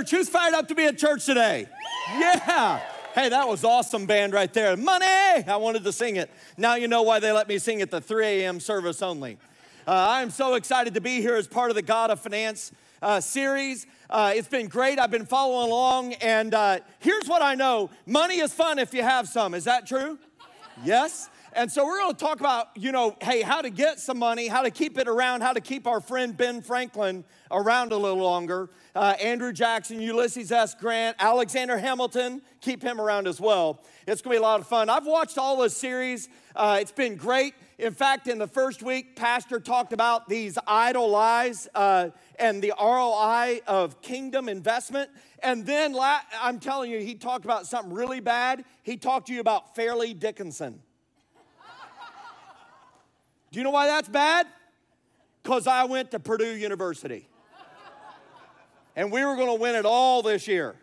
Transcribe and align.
Church. 0.00 0.10
Who's 0.12 0.28
fired 0.30 0.54
up 0.54 0.66
to 0.68 0.74
be 0.74 0.86
at 0.86 0.96
church 0.96 1.26
today? 1.26 1.66
Yeah. 2.18 2.80
Hey, 3.14 3.28
that 3.28 3.46
was 3.46 3.64
awesome 3.64 4.06
band 4.06 4.32
right 4.32 4.50
there. 4.50 4.74
Money! 4.74 5.04
I 5.04 5.56
wanted 5.56 5.84
to 5.84 5.92
sing 5.92 6.16
it. 6.16 6.30
Now 6.56 6.76
you 6.76 6.88
know 6.88 7.02
why 7.02 7.20
they 7.20 7.32
let 7.32 7.48
me 7.48 7.58
sing 7.58 7.82
at 7.82 7.90
the 7.90 8.00
3 8.00 8.24
a.m. 8.26 8.60
service 8.60 9.02
only. 9.02 9.36
Uh, 9.86 10.06
I'm 10.08 10.30
so 10.30 10.54
excited 10.54 10.94
to 10.94 11.02
be 11.02 11.20
here 11.20 11.34
as 11.34 11.46
part 11.46 11.70
of 11.70 11.74
the 11.74 11.82
God 11.82 12.10
of 12.10 12.18
Finance 12.18 12.72
uh, 13.02 13.20
series. 13.20 13.86
Uh, 14.08 14.32
it's 14.34 14.48
been 14.48 14.68
great. 14.68 14.98
I've 14.98 15.10
been 15.10 15.26
following 15.26 15.68
along, 15.68 16.14
and 16.14 16.54
uh, 16.54 16.78
here's 17.00 17.28
what 17.28 17.42
I 17.42 17.54
know 17.54 17.90
money 18.06 18.38
is 18.38 18.54
fun 18.54 18.78
if 18.78 18.94
you 18.94 19.02
have 19.02 19.28
some. 19.28 19.52
Is 19.52 19.64
that 19.64 19.86
true? 19.86 20.18
Yes? 20.82 21.28
And 21.52 21.70
so 21.70 21.84
we're 21.84 21.98
going 21.98 22.14
to 22.14 22.18
talk 22.18 22.38
about, 22.38 22.68
you 22.76 22.92
know, 22.92 23.16
hey, 23.20 23.42
how 23.42 23.60
to 23.60 23.70
get 23.70 23.98
some 23.98 24.18
money, 24.18 24.46
how 24.46 24.62
to 24.62 24.70
keep 24.70 24.96
it 24.98 25.08
around, 25.08 25.40
how 25.40 25.52
to 25.52 25.60
keep 25.60 25.86
our 25.86 26.00
friend 26.00 26.36
Ben 26.36 26.62
Franklin 26.62 27.24
around 27.50 27.90
a 27.90 27.96
little 27.96 28.22
longer. 28.22 28.70
Uh, 28.94 29.14
Andrew 29.20 29.52
Jackson, 29.52 30.00
Ulysses 30.00 30.52
S. 30.52 30.74
Grant, 30.76 31.16
Alexander 31.18 31.76
Hamilton, 31.76 32.40
keep 32.60 32.82
him 32.82 33.00
around 33.00 33.26
as 33.26 33.40
well. 33.40 33.82
It's 34.06 34.22
going 34.22 34.36
to 34.36 34.40
be 34.40 34.44
a 34.44 34.46
lot 34.46 34.60
of 34.60 34.66
fun. 34.68 34.88
I've 34.88 35.06
watched 35.06 35.38
all 35.38 35.56
this 35.56 35.76
series. 35.76 36.28
Uh, 36.54 36.78
it's 36.80 36.92
been 36.92 37.16
great. 37.16 37.54
In 37.78 37.94
fact, 37.94 38.28
in 38.28 38.38
the 38.38 38.46
first 38.46 38.82
week, 38.82 39.16
Pastor 39.16 39.58
talked 39.58 39.92
about 39.92 40.28
these 40.28 40.56
idle 40.66 41.08
lies 41.08 41.66
uh, 41.74 42.10
and 42.38 42.62
the 42.62 42.72
ROI 42.80 43.60
of 43.66 44.00
kingdom 44.02 44.48
investment. 44.48 45.10
And 45.42 45.66
then 45.66 45.96
I'm 45.98 46.60
telling 46.60 46.90
you, 46.90 47.00
he 47.00 47.14
talked 47.14 47.44
about 47.44 47.66
something 47.66 47.92
really 47.92 48.20
bad. 48.20 48.64
He 48.82 48.96
talked 48.96 49.28
to 49.28 49.32
you 49.32 49.40
about 49.40 49.74
Fairleigh 49.74 50.14
Dickinson. 50.14 50.82
Do 53.52 53.58
you 53.58 53.64
know 53.64 53.70
why 53.70 53.88
that's 53.88 54.08
bad? 54.08 54.46
Because 55.42 55.66
I 55.66 55.84
went 55.84 56.12
to 56.12 56.20
Purdue 56.20 56.54
University. 56.54 57.28
And 58.94 59.10
we 59.10 59.24
were 59.24 59.34
going 59.34 59.48
to 59.48 59.60
win 59.60 59.74
it 59.74 59.84
all 59.84 60.22
this 60.22 60.46
year. 60.46 60.76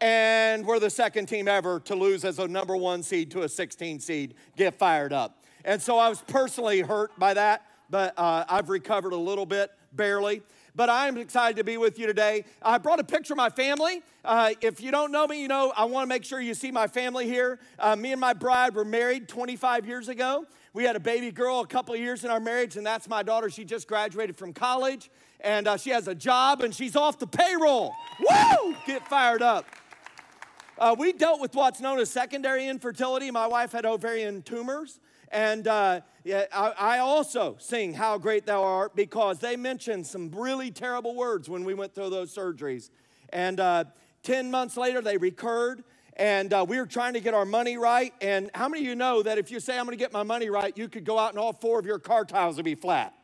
And 0.00 0.66
we're 0.66 0.78
the 0.78 0.90
second 0.90 1.26
team 1.26 1.48
ever 1.48 1.80
to 1.80 1.94
lose 1.94 2.24
as 2.24 2.38
a 2.38 2.46
number 2.46 2.76
one 2.76 3.02
seed 3.02 3.30
to 3.32 3.42
a 3.42 3.48
16 3.48 4.00
seed. 4.00 4.34
Get 4.56 4.78
fired 4.78 5.12
up. 5.12 5.42
And 5.64 5.80
so 5.80 5.98
I 5.98 6.08
was 6.08 6.20
personally 6.22 6.80
hurt 6.80 7.16
by 7.18 7.34
that, 7.34 7.66
but 7.88 8.14
uh, 8.16 8.44
I've 8.48 8.68
recovered 8.68 9.12
a 9.12 9.16
little 9.16 9.46
bit, 9.46 9.70
barely. 9.92 10.42
But 10.74 10.90
I'm 10.90 11.18
excited 11.18 11.56
to 11.58 11.64
be 11.64 11.76
with 11.76 11.98
you 11.98 12.06
today. 12.06 12.44
I 12.62 12.78
brought 12.78 12.98
a 12.98 13.04
picture 13.04 13.34
of 13.34 13.36
my 13.36 13.50
family. 13.50 14.02
Uh, 14.24 14.54
if 14.60 14.80
you 14.80 14.90
don't 14.90 15.12
know 15.12 15.26
me, 15.26 15.40
you 15.40 15.48
know, 15.48 15.72
I 15.76 15.84
want 15.84 16.04
to 16.04 16.08
make 16.08 16.24
sure 16.24 16.40
you 16.40 16.54
see 16.54 16.70
my 16.70 16.86
family 16.86 17.26
here. 17.26 17.60
Uh, 17.78 17.94
me 17.94 18.12
and 18.12 18.20
my 18.20 18.32
bride 18.32 18.74
were 18.74 18.84
married 18.84 19.28
25 19.28 19.86
years 19.86 20.08
ago. 20.08 20.46
We 20.74 20.84
had 20.84 20.96
a 20.96 21.00
baby 21.00 21.30
girl 21.30 21.60
a 21.60 21.66
couple 21.66 21.94
of 21.94 22.00
years 22.00 22.24
in 22.24 22.30
our 22.30 22.40
marriage, 22.40 22.76
and 22.76 22.86
that's 22.86 23.06
my 23.06 23.22
daughter. 23.22 23.50
She 23.50 23.64
just 23.64 23.86
graduated 23.86 24.38
from 24.38 24.54
college, 24.54 25.10
and 25.40 25.68
uh, 25.68 25.76
she 25.76 25.90
has 25.90 26.08
a 26.08 26.14
job, 26.14 26.62
and 26.62 26.74
she's 26.74 26.96
off 26.96 27.18
the 27.18 27.26
payroll. 27.26 27.92
Woo! 28.18 28.74
Get 28.86 29.06
fired 29.06 29.42
up. 29.42 29.66
Uh, 30.78 30.96
we 30.98 31.12
dealt 31.12 31.40
with 31.40 31.54
what's 31.54 31.80
known 31.80 31.98
as 31.98 32.10
secondary 32.10 32.66
infertility. 32.66 33.30
My 33.30 33.46
wife 33.46 33.72
had 33.72 33.84
ovarian 33.84 34.40
tumors. 34.40 34.98
And 35.30 35.68
uh, 35.68 36.00
yeah, 36.24 36.46
I, 36.52 36.72
I, 36.78 36.98
also 36.98 37.56
sing 37.58 37.94
How 37.94 38.18
Great 38.18 38.46
Thou 38.46 38.62
Art 38.62 38.96
because 38.96 39.38
they 39.38 39.56
mentioned 39.56 40.06
some 40.06 40.30
really 40.30 40.70
terrible 40.70 41.14
words 41.14 41.48
when 41.48 41.64
we 41.64 41.72
went 41.72 41.94
through 41.94 42.10
those 42.10 42.34
surgeries. 42.34 42.90
And 43.30 43.60
uh, 43.60 43.84
10 44.24 44.50
months 44.50 44.76
later, 44.76 45.00
they 45.00 45.16
recurred 45.16 45.84
and 46.16 46.52
uh, 46.52 46.64
we 46.68 46.78
were 46.78 46.86
trying 46.86 47.14
to 47.14 47.20
get 47.20 47.34
our 47.34 47.44
money 47.44 47.76
right. 47.76 48.12
And 48.20 48.50
how 48.54 48.68
many 48.68 48.82
of 48.82 48.88
you 48.88 48.94
know 48.94 49.22
that 49.22 49.38
if 49.38 49.50
you 49.50 49.60
say, 49.60 49.78
I'm 49.78 49.84
gonna 49.84 49.96
get 49.96 50.12
my 50.12 50.22
money 50.22 50.50
right, 50.50 50.76
you 50.76 50.88
could 50.88 51.04
go 51.04 51.18
out 51.18 51.30
and 51.30 51.38
all 51.38 51.52
four 51.52 51.78
of 51.78 51.86
your 51.86 51.98
car 51.98 52.24
tires 52.24 52.56
would 52.56 52.64
be 52.64 52.74
flat, 52.74 53.14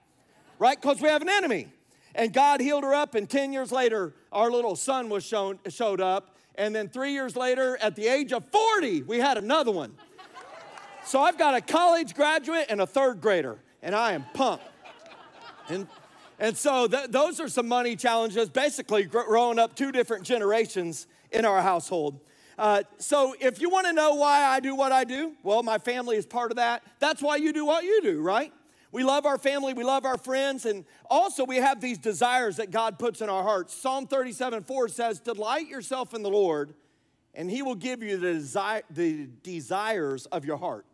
right? 0.58 0.80
Because 0.80 1.00
we 1.00 1.08
have 1.08 1.22
an 1.22 1.28
enemy. 1.28 1.68
And 2.14 2.32
God 2.32 2.60
healed 2.60 2.82
her 2.84 2.94
up, 2.94 3.14
and 3.14 3.28
10 3.28 3.52
years 3.52 3.70
later, 3.70 4.14
our 4.32 4.50
little 4.50 4.74
son 4.74 5.08
was 5.08 5.24
shown, 5.24 5.58
showed 5.68 6.00
up. 6.00 6.36
And 6.56 6.74
then 6.74 6.88
three 6.88 7.12
years 7.12 7.36
later, 7.36 7.78
at 7.80 7.94
the 7.94 8.08
age 8.08 8.32
of 8.32 8.44
40, 8.50 9.02
we 9.02 9.18
had 9.18 9.38
another 9.38 9.70
one. 9.70 9.94
So 11.04 11.22
I've 11.22 11.38
got 11.38 11.54
a 11.54 11.60
college 11.60 12.14
graduate 12.14 12.66
and 12.68 12.80
a 12.80 12.86
third 12.86 13.20
grader, 13.20 13.58
and 13.82 13.94
I 13.94 14.12
am 14.12 14.24
pumped. 14.34 14.64
And, 15.68 15.86
and 16.38 16.56
so 16.56 16.88
th- 16.88 17.10
those 17.10 17.40
are 17.40 17.48
some 17.48 17.68
money 17.68 17.94
challenges, 17.94 18.48
basically 18.48 19.04
growing 19.04 19.58
up 19.58 19.76
two 19.76 19.92
different 19.92 20.24
generations 20.24 21.06
in 21.30 21.44
our 21.44 21.62
household. 21.62 22.20
Uh, 22.58 22.82
so 22.98 23.36
if 23.40 23.60
you 23.60 23.70
want 23.70 23.86
to 23.86 23.92
know 23.92 24.14
why 24.14 24.42
I 24.42 24.58
do 24.58 24.74
what 24.74 24.90
I 24.90 25.04
do, 25.04 25.34
well, 25.44 25.62
my 25.62 25.78
family 25.78 26.16
is 26.16 26.26
part 26.26 26.50
of 26.50 26.56
that. 26.56 26.82
That's 26.98 27.22
why 27.22 27.36
you 27.36 27.52
do 27.52 27.64
what 27.64 27.84
you 27.84 28.02
do, 28.02 28.20
right? 28.20 28.52
We 28.90 29.04
love 29.04 29.26
our 29.26 29.38
family, 29.38 29.74
we 29.74 29.84
love 29.84 30.04
our 30.04 30.18
friends, 30.18 30.66
and 30.66 30.84
also 31.08 31.44
we 31.44 31.56
have 31.56 31.80
these 31.80 31.98
desires 31.98 32.56
that 32.56 32.70
God 32.70 32.98
puts 32.98 33.20
in 33.20 33.28
our 33.28 33.42
hearts. 33.42 33.74
Psalm 33.74 34.06
37 34.06 34.64
4 34.64 34.88
says, 34.88 35.20
Delight 35.20 35.68
yourself 35.68 36.14
in 36.14 36.22
the 36.22 36.30
Lord, 36.30 36.74
and 37.34 37.50
he 37.50 37.62
will 37.62 37.74
give 37.74 38.02
you 38.02 38.16
the, 38.16 38.32
desire, 38.32 38.82
the 38.90 39.28
desires 39.42 40.26
of 40.26 40.44
your 40.44 40.56
heart. 40.56 40.86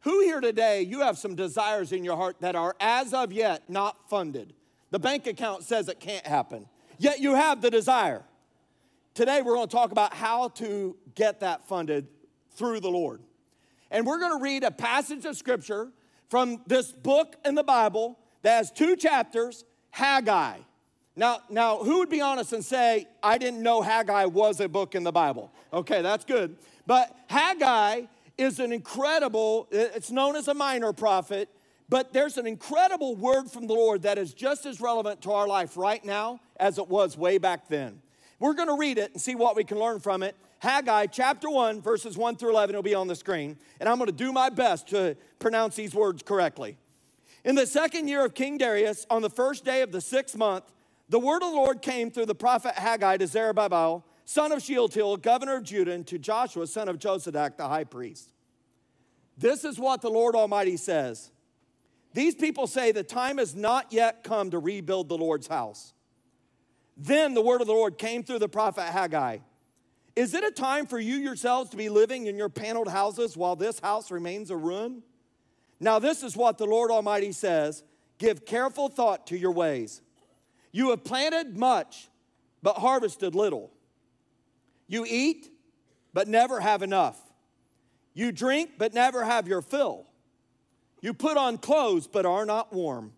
Who 0.00 0.20
here 0.20 0.40
today, 0.40 0.82
you 0.82 1.00
have 1.00 1.18
some 1.18 1.34
desires 1.34 1.90
in 1.90 2.04
your 2.04 2.16
heart 2.16 2.36
that 2.40 2.54
are 2.54 2.76
as 2.78 3.12
of 3.12 3.32
yet 3.32 3.68
not 3.68 4.08
funded? 4.08 4.52
The 4.90 5.00
bank 5.00 5.26
account 5.26 5.64
says 5.64 5.88
it 5.88 5.98
can't 5.98 6.26
happen, 6.26 6.66
yet 6.98 7.18
you 7.18 7.34
have 7.34 7.60
the 7.60 7.70
desire. 7.70 8.24
Today, 9.16 9.40
we're 9.40 9.54
going 9.54 9.66
to 9.66 9.74
talk 9.74 9.92
about 9.92 10.12
how 10.12 10.48
to 10.48 10.94
get 11.14 11.40
that 11.40 11.66
funded 11.66 12.06
through 12.50 12.80
the 12.80 12.90
Lord. 12.90 13.22
And 13.90 14.06
we're 14.06 14.18
going 14.18 14.38
to 14.38 14.42
read 14.42 14.62
a 14.62 14.70
passage 14.70 15.24
of 15.24 15.38
scripture 15.38 15.88
from 16.28 16.60
this 16.66 16.92
book 16.92 17.34
in 17.42 17.54
the 17.54 17.64
Bible 17.64 18.18
that 18.42 18.58
has 18.58 18.70
two 18.70 18.94
chapters 18.94 19.64
Haggai. 19.90 20.58
Now, 21.16 21.38
now, 21.48 21.78
who 21.78 22.00
would 22.00 22.10
be 22.10 22.20
honest 22.20 22.52
and 22.52 22.62
say, 22.62 23.08
I 23.22 23.38
didn't 23.38 23.62
know 23.62 23.80
Haggai 23.80 24.26
was 24.26 24.60
a 24.60 24.68
book 24.68 24.94
in 24.94 25.02
the 25.02 25.12
Bible? 25.12 25.50
Okay, 25.72 26.02
that's 26.02 26.26
good. 26.26 26.58
But 26.86 27.10
Haggai 27.28 28.02
is 28.36 28.60
an 28.60 28.70
incredible, 28.70 29.66
it's 29.70 30.10
known 30.10 30.36
as 30.36 30.46
a 30.48 30.54
minor 30.54 30.92
prophet, 30.92 31.48
but 31.88 32.12
there's 32.12 32.36
an 32.36 32.46
incredible 32.46 33.16
word 33.16 33.50
from 33.50 33.66
the 33.66 33.72
Lord 33.72 34.02
that 34.02 34.18
is 34.18 34.34
just 34.34 34.66
as 34.66 34.78
relevant 34.78 35.22
to 35.22 35.32
our 35.32 35.48
life 35.48 35.78
right 35.78 36.04
now 36.04 36.38
as 36.58 36.76
it 36.76 36.86
was 36.86 37.16
way 37.16 37.38
back 37.38 37.68
then. 37.70 38.02
We're 38.38 38.54
going 38.54 38.68
to 38.68 38.76
read 38.76 38.98
it 38.98 39.12
and 39.12 39.20
see 39.20 39.34
what 39.34 39.56
we 39.56 39.64
can 39.64 39.78
learn 39.78 40.00
from 40.00 40.22
it. 40.22 40.36
Haggai 40.58 41.06
chapter 41.06 41.48
1, 41.48 41.80
verses 41.80 42.16
1 42.16 42.36
through 42.36 42.50
11 42.50 42.74
will 42.74 42.82
be 42.82 42.94
on 42.94 43.08
the 43.08 43.16
screen, 43.16 43.56
and 43.78 43.88
I'm 43.88 43.96
going 43.96 44.06
to 44.06 44.12
do 44.12 44.32
my 44.32 44.48
best 44.48 44.88
to 44.88 45.16
pronounce 45.38 45.76
these 45.76 45.94
words 45.94 46.22
correctly. 46.22 46.78
In 47.44 47.54
the 47.54 47.66
second 47.66 48.08
year 48.08 48.24
of 48.24 48.34
King 48.34 48.58
Darius, 48.58 49.06
on 49.10 49.22
the 49.22 49.30
first 49.30 49.64
day 49.64 49.82
of 49.82 49.92
the 49.92 50.00
sixth 50.00 50.36
month, 50.36 50.64
the 51.08 51.20
word 51.20 51.42
of 51.42 51.50
the 51.50 51.56
Lord 51.56 51.82
came 51.82 52.10
through 52.10 52.26
the 52.26 52.34
prophet 52.34 52.74
Haggai 52.74 53.18
to 53.18 53.26
Zerubbabel, 53.26 54.04
son 54.24 54.50
of 54.50 54.60
Shealtiel, 54.60 55.18
governor 55.18 55.56
of 55.56 55.62
Judah, 55.62 55.92
and 55.92 56.06
to 56.08 56.18
Joshua, 56.18 56.66
son 56.66 56.88
of 56.88 56.98
Josadak, 56.98 57.56
the 57.56 57.68
high 57.68 57.84
priest. 57.84 58.30
This 59.38 59.64
is 59.64 59.78
what 59.78 60.00
the 60.00 60.10
Lord 60.10 60.34
Almighty 60.34 60.76
says 60.76 61.30
These 62.14 62.34
people 62.34 62.66
say 62.66 62.92
the 62.92 63.04
time 63.04 63.38
has 63.38 63.54
not 63.54 63.92
yet 63.92 64.24
come 64.24 64.50
to 64.50 64.58
rebuild 64.58 65.08
the 65.08 65.18
Lord's 65.18 65.46
house. 65.46 65.92
Then 66.96 67.34
the 67.34 67.42
word 67.42 67.60
of 67.60 67.66
the 67.66 67.72
Lord 67.72 67.98
came 67.98 68.22
through 68.22 68.38
the 68.38 68.48
prophet 68.48 68.84
Haggai. 68.84 69.38
Is 70.14 70.32
it 70.32 70.44
a 70.44 70.50
time 70.50 70.86
for 70.86 70.98
you 70.98 71.16
yourselves 71.16 71.70
to 71.70 71.76
be 71.76 71.90
living 71.90 72.26
in 72.26 72.36
your 72.36 72.48
paneled 72.48 72.88
houses 72.88 73.36
while 73.36 73.54
this 73.54 73.78
house 73.80 74.10
remains 74.10 74.50
a 74.50 74.56
ruin? 74.56 75.02
Now, 75.78 75.98
this 75.98 76.22
is 76.22 76.34
what 76.34 76.56
the 76.56 76.64
Lord 76.64 76.90
Almighty 76.90 77.32
says 77.32 77.84
Give 78.18 78.46
careful 78.46 78.88
thought 78.88 79.26
to 79.26 79.36
your 79.36 79.52
ways. 79.52 80.00
You 80.72 80.90
have 80.90 81.04
planted 81.04 81.58
much, 81.58 82.08
but 82.62 82.76
harvested 82.76 83.34
little. 83.34 83.70
You 84.88 85.04
eat, 85.06 85.50
but 86.14 86.28
never 86.28 86.60
have 86.60 86.82
enough. 86.82 87.20
You 88.14 88.32
drink, 88.32 88.72
but 88.78 88.94
never 88.94 89.24
have 89.24 89.46
your 89.46 89.60
fill. 89.60 90.06
You 91.02 91.12
put 91.12 91.36
on 91.36 91.58
clothes, 91.58 92.06
but 92.06 92.24
are 92.24 92.46
not 92.46 92.72
warm. 92.72 93.12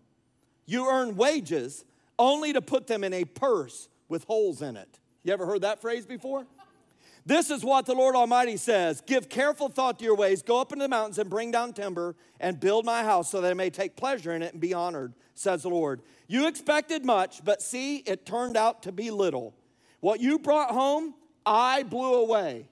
You 0.65 0.89
earn 0.89 1.15
wages, 1.15 1.85
only 2.19 2.53
to 2.53 2.61
put 2.61 2.85
them 2.85 3.03
in 3.03 3.13
a 3.13 3.23
purse 3.23 3.89
with 4.09 4.25
holes 4.25 4.61
in 4.61 4.77
it. 4.77 4.99
You 5.23 5.33
ever 5.33 5.45
heard 5.45 5.61
that 5.61 5.81
phrase 5.81 6.05
before? 6.05 6.45
This 7.25 7.49
is 7.49 7.63
what 7.63 7.85
the 7.85 7.93
Lord 7.93 8.15
Almighty 8.15 8.57
says 8.57 9.01
Give 9.01 9.29
careful 9.29 9.69
thought 9.69 9.99
to 9.99 10.05
your 10.05 10.15
ways, 10.15 10.41
go 10.41 10.61
up 10.61 10.71
into 10.71 10.83
the 10.83 10.89
mountains 10.89 11.17
and 11.17 11.29
bring 11.29 11.51
down 11.51 11.73
timber 11.73 12.15
and 12.39 12.59
build 12.59 12.85
my 12.85 13.03
house 13.03 13.29
so 13.29 13.41
that 13.41 13.51
I 13.51 13.53
may 13.53 13.69
take 13.69 13.95
pleasure 13.95 14.33
in 14.33 14.41
it 14.41 14.53
and 14.53 14.61
be 14.61 14.73
honored, 14.73 15.13
says 15.33 15.63
the 15.63 15.69
Lord. 15.69 16.01
You 16.27 16.47
expected 16.47 17.05
much, 17.05 17.43
but 17.43 17.61
see, 17.61 17.97
it 17.97 18.25
turned 18.25 18.57
out 18.57 18.83
to 18.83 18.91
be 18.91 19.11
little. 19.11 19.53
What 19.99 20.19
you 20.19 20.39
brought 20.39 20.71
home, 20.71 21.13
I 21.45 21.83
blew 21.83 22.15
away. 22.15 22.69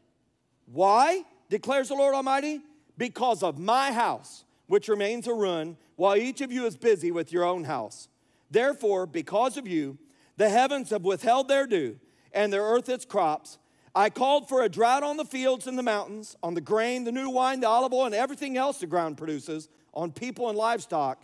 Why, 0.65 1.23
declares 1.49 1.89
the 1.89 1.95
Lord 1.95 2.15
Almighty? 2.15 2.61
Because 2.97 3.43
of 3.43 3.59
my 3.59 3.91
house, 3.91 4.43
which 4.67 4.87
remains 4.87 5.27
a 5.27 5.33
ruin, 5.33 5.77
while 5.95 6.15
each 6.15 6.41
of 6.41 6.51
you 6.51 6.65
is 6.65 6.77
busy 6.77 7.11
with 7.11 7.31
your 7.31 7.43
own 7.43 7.63
house. 7.63 8.07
Therefore, 8.49 9.05
because 9.05 9.57
of 9.57 9.67
you, 9.67 9.97
the 10.37 10.49
heavens 10.49 10.91
have 10.91 11.03
withheld 11.03 11.47
their 11.47 11.67
dew, 11.67 11.99
and 12.31 12.53
the 12.53 12.59
earth 12.59 12.89
its 12.89 13.05
crops. 13.05 13.57
I 13.95 14.09
called 14.09 14.47
for 14.47 14.61
a 14.61 14.69
drought 14.69 15.03
on 15.03 15.17
the 15.17 15.25
fields 15.25 15.65
and 15.65 15.77
the 15.77 15.83
mountains, 15.83 16.35
on 16.43 16.53
the 16.53 16.61
grain, 16.61 17.03
the 17.03 17.11
new 17.11 17.29
wine, 17.29 17.59
the 17.59 17.67
olive 17.67 17.93
oil, 17.93 18.05
and 18.05 18.15
everything 18.15 18.55
else 18.55 18.79
the 18.79 18.87
ground 18.87 19.17
produces, 19.17 19.69
on 19.93 20.11
people 20.11 20.49
and 20.49 20.57
livestock, 20.57 21.23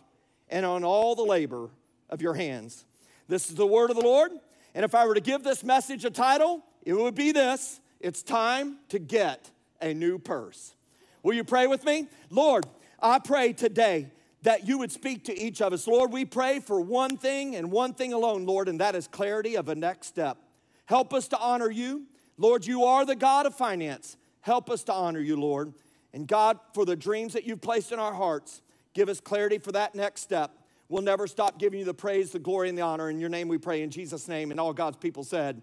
and 0.50 0.66
on 0.66 0.84
all 0.84 1.16
the 1.16 1.24
labor 1.24 1.70
of 2.10 2.22
your 2.22 2.34
hands. 2.34 2.86
This 3.28 3.50
is 3.50 3.56
the 3.56 3.68
word 3.68 3.90
of 3.90 3.96
the 3.96 4.04
Lord. 4.04 4.32
And 4.76 4.84
if 4.84 4.96
I 4.96 5.06
were 5.06 5.14
to 5.14 5.22
give 5.22 5.44
this 5.44 5.64
message 5.64 6.04
a 6.04 6.10
title, 6.10 6.64
it 6.82 6.94
would 6.94 7.16
be 7.16 7.32
this 7.32 7.80
It's 8.00 8.24
time 8.24 8.78
to 8.90 9.00
get 9.00 9.52
a 9.82 9.94
new 9.94 10.18
purse. 10.18 10.76
Will 11.22 11.34
you 11.34 11.44
pray 11.44 11.68
with 11.68 11.86
me? 11.86 12.08
Lord, 12.30 12.66
I 13.00 13.20
pray 13.20 13.54
today 13.54 14.12
that 14.44 14.68
you 14.68 14.78
would 14.78 14.92
speak 14.92 15.26
to 15.26 15.38
each 15.38 15.62
of 15.62 15.74
us. 15.74 15.88
Lord, 15.88 16.12
we 16.12 16.26
pray 16.26 16.60
for 16.60 16.80
one 16.80 17.18
thing 17.18 17.56
and 17.56 17.72
one 17.72 17.94
thing 17.94 18.14
alone, 18.14 18.46
Lord, 18.46 18.68
and 18.68 18.80
that 18.80 18.96
is 18.96 19.08
clarity 19.08 19.56
of 19.56 19.70
a 19.70 19.76
next 19.76 20.08
step. 20.08 20.38
Help 20.86 21.14
us 21.14 21.30
to 21.30 21.40
honor 21.40 21.72
you. 21.72 22.04
Lord, 22.38 22.66
you 22.66 22.84
are 22.84 23.06
the 23.06 23.16
God 23.16 23.46
of 23.46 23.56
finance. 23.56 24.18
Help 24.42 24.70
us 24.70 24.84
to 24.84 24.94
honor 24.94 25.22
you, 25.22 25.38
Lord. 25.38 25.74
And 26.14 26.28
God, 26.28 26.60
for 26.74 26.86
the 26.86 26.96
dreams 26.96 27.34
that 27.34 27.46
you've 27.46 27.62
placed 27.62 27.92
in 27.92 28.00
our 28.00 28.14
hearts, 28.14 28.62
give 28.94 29.08
us 29.08 29.22
clarity 29.22 29.58
for 29.58 29.72
that 29.72 29.96
next 29.96 30.22
step. 30.22 30.52
We'll 30.90 31.02
never 31.02 31.26
stop 31.26 31.58
giving 31.58 31.80
you 31.80 31.86
the 31.86 31.94
praise, 31.94 32.32
the 32.32 32.40
glory, 32.40 32.68
and 32.68 32.78
the 32.78 32.82
honor. 32.82 33.10
In 33.10 33.20
your 33.20 33.30
name 33.30 33.48
we 33.48 33.58
pray, 33.58 33.82
in 33.82 33.90
Jesus' 33.90 34.28
name. 34.28 34.52
And 34.52 34.60
all 34.60 34.74
God's 34.74 34.98
people 34.98 35.24
said, 35.24 35.62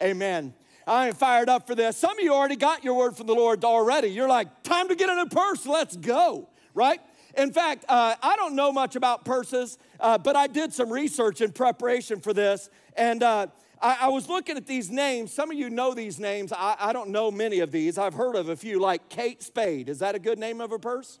Amen. 0.00 0.54
I 0.86 1.08
am 1.08 1.14
fired 1.14 1.48
up 1.48 1.66
for 1.66 1.74
this. 1.74 1.96
Some 1.96 2.18
of 2.18 2.24
you 2.24 2.32
already 2.32 2.56
got 2.56 2.84
your 2.84 2.94
word 2.94 3.16
from 3.16 3.26
the 3.26 3.34
Lord 3.34 3.64
already. 3.64 4.08
You're 4.08 4.28
like, 4.28 4.62
time 4.62 4.88
to 4.88 4.94
get 4.94 5.08
in 5.08 5.18
a 5.18 5.26
purse, 5.26 5.66
let's 5.66 5.96
go, 5.96 6.48
right? 6.74 7.00
In 7.36 7.52
fact, 7.52 7.84
uh, 7.88 8.14
I 8.22 8.36
don't 8.36 8.54
know 8.54 8.72
much 8.72 8.96
about 8.96 9.24
purses, 9.24 9.78
uh, 10.00 10.18
but 10.18 10.36
I 10.36 10.46
did 10.46 10.72
some 10.72 10.92
research 10.92 11.40
in 11.40 11.52
preparation 11.52 12.20
for 12.20 12.32
this. 12.32 12.70
And 12.96 13.22
uh, 13.22 13.48
I, 13.80 13.98
I, 14.02 14.08
was 14.08 14.28
looking 14.28 14.56
at 14.56 14.66
these 14.66 14.90
names. 14.90 15.32
Some 15.32 15.50
of 15.50 15.56
you 15.56 15.70
know 15.70 15.94
these 15.94 16.20
names. 16.20 16.52
I, 16.52 16.76
I 16.78 16.92
don't 16.92 17.10
know 17.10 17.30
many 17.30 17.60
of 17.60 17.70
these. 17.72 17.98
I've 17.98 18.14
heard 18.14 18.36
of 18.36 18.48
a 18.48 18.56
few, 18.56 18.80
like 18.80 19.08
Kate 19.08 19.42
Spade. 19.42 19.88
Is 19.88 19.98
that 19.98 20.14
a 20.14 20.18
good 20.18 20.38
name 20.38 20.60
of 20.60 20.72
a 20.72 20.78
purse? 20.78 21.18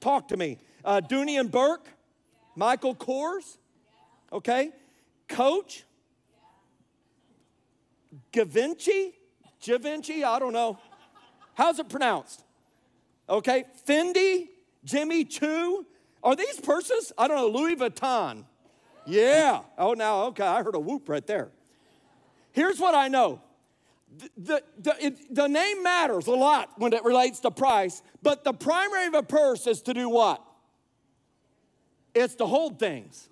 Talk 0.00 0.28
to 0.28 0.36
me. 0.36 0.58
Uh, 0.84 1.00
Dooney 1.00 1.38
and 1.38 1.50
Bourke, 1.50 1.88
Michael 2.56 2.94
Kors, 2.94 3.58
okay? 4.32 4.70
Coach, 5.28 5.84
Givenchy, 8.32 9.14
Givenchy, 9.60 10.24
I 10.24 10.38
don't 10.38 10.52
know. 10.52 10.78
How's 11.54 11.78
it 11.78 11.88
pronounced? 11.88 12.44
Okay, 13.28 13.64
Fendi, 13.86 14.48
Jimmy 14.84 15.24
Choo. 15.24 15.86
Are 16.22 16.36
these 16.36 16.60
purses? 16.60 17.12
I 17.18 17.28
don't 17.28 17.36
know, 17.36 17.48
Louis 17.48 17.76
Vuitton. 17.76 18.44
Yeah. 19.06 19.62
Oh, 19.76 19.94
now, 19.94 20.24
okay, 20.26 20.44
I 20.44 20.62
heard 20.62 20.74
a 20.74 20.80
whoop 20.80 21.08
right 21.08 21.26
there. 21.26 21.50
Here's 22.52 22.78
what 22.78 22.94
I 22.94 23.08
know 23.08 23.40
the, 24.36 24.62
the, 24.78 24.94
it, 25.04 25.34
the, 25.34 25.46
name 25.46 25.82
matters 25.82 26.26
a 26.26 26.32
lot 26.32 26.70
when 26.76 26.92
it 26.92 27.04
relates 27.04 27.40
to 27.40 27.50
price, 27.50 28.02
but 28.22 28.44
the 28.44 28.52
primary 28.52 29.06
of 29.06 29.14
a 29.14 29.22
purse 29.22 29.66
is 29.66 29.82
to 29.82 29.94
do 29.94 30.08
what? 30.08 30.42
It's 32.14 32.34
to 32.36 32.46
hold 32.46 32.78
things. 32.78 33.28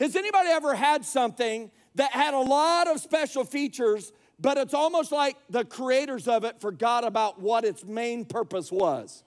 Has 0.00 0.16
anybody 0.16 0.48
ever 0.48 0.74
had 0.74 1.04
something 1.04 1.70
that 1.94 2.12
had 2.12 2.34
a 2.34 2.40
lot 2.40 2.88
of 2.88 3.00
special 3.00 3.44
features, 3.44 4.12
but 4.40 4.56
it's 4.56 4.74
almost 4.74 5.12
like 5.12 5.36
the 5.50 5.64
creators 5.64 6.26
of 6.26 6.44
it 6.44 6.60
forgot 6.60 7.04
about 7.04 7.40
what 7.40 7.64
its 7.64 7.84
main 7.84 8.24
purpose 8.24 8.72
was? 8.72 9.23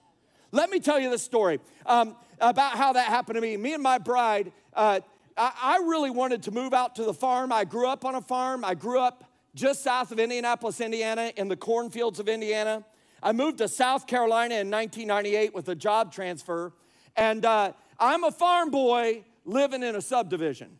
Let 0.50 0.70
me 0.70 0.80
tell 0.80 0.98
you 0.98 1.10
the 1.10 1.18
story 1.18 1.60
um, 1.84 2.16
about 2.40 2.76
how 2.76 2.94
that 2.94 3.06
happened 3.06 3.36
to 3.36 3.40
me. 3.40 3.56
Me 3.56 3.74
and 3.74 3.82
my 3.82 3.98
bride, 3.98 4.52
uh, 4.74 5.00
I, 5.36 5.52
I 5.62 5.76
really 5.78 6.10
wanted 6.10 6.42
to 6.44 6.50
move 6.50 6.72
out 6.72 6.96
to 6.96 7.04
the 7.04 7.14
farm. 7.14 7.52
I 7.52 7.64
grew 7.64 7.86
up 7.86 8.04
on 8.04 8.14
a 8.14 8.22
farm. 8.22 8.64
I 8.64 8.74
grew 8.74 8.98
up 8.98 9.24
just 9.54 9.82
south 9.82 10.10
of 10.10 10.18
Indianapolis, 10.18 10.80
Indiana, 10.80 11.32
in 11.36 11.48
the 11.48 11.56
cornfields 11.56 12.18
of 12.18 12.28
Indiana. 12.28 12.84
I 13.22 13.32
moved 13.32 13.58
to 13.58 13.68
South 13.68 14.06
Carolina 14.06 14.54
in 14.54 14.70
1998 14.70 15.54
with 15.54 15.68
a 15.68 15.74
job 15.74 16.12
transfer, 16.12 16.72
and 17.16 17.44
uh, 17.44 17.72
I'm 17.98 18.22
a 18.24 18.30
farm 18.30 18.70
boy 18.70 19.24
living 19.44 19.82
in 19.82 19.96
a 19.96 20.00
subdivision. 20.00 20.78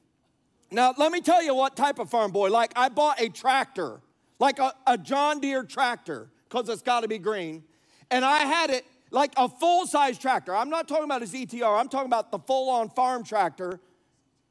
Now, 0.70 0.94
let 0.96 1.10
me 1.10 1.20
tell 1.20 1.42
you 1.42 1.54
what 1.54 1.76
type 1.76 1.98
of 1.98 2.08
farm 2.10 2.30
boy. 2.30 2.50
Like, 2.50 2.72
I 2.76 2.90
bought 2.90 3.20
a 3.20 3.28
tractor, 3.28 4.00
like 4.38 4.60
a, 4.60 4.72
a 4.86 4.96
John 4.96 5.40
Deere 5.40 5.64
tractor, 5.64 6.30
because 6.48 6.68
it's 6.68 6.82
got 6.82 7.00
to 7.00 7.08
be 7.08 7.18
green, 7.18 7.64
and 8.10 8.24
I 8.24 8.38
had 8.38 8.70
it 8.70 8.84
like 9.10 9.32
a 9.36 9.48
full 9.48 9.86
size 9.86 10.18
tractor. 10.18 10.54
I'm 10.54 10.70
not 10.70 10.88
talking 10.88 11.04
about 11.04 11.22
a 11.22 11.26
ZTR, 11.26 11.78
I'm 11.80 11.88
talking 11.88 12.06
about 12.06 12.30
the 12.30 12.38
full 12.38 12.70
on 12.70 12.90
farm 12.90 13.24
tractor, 13.24 13.80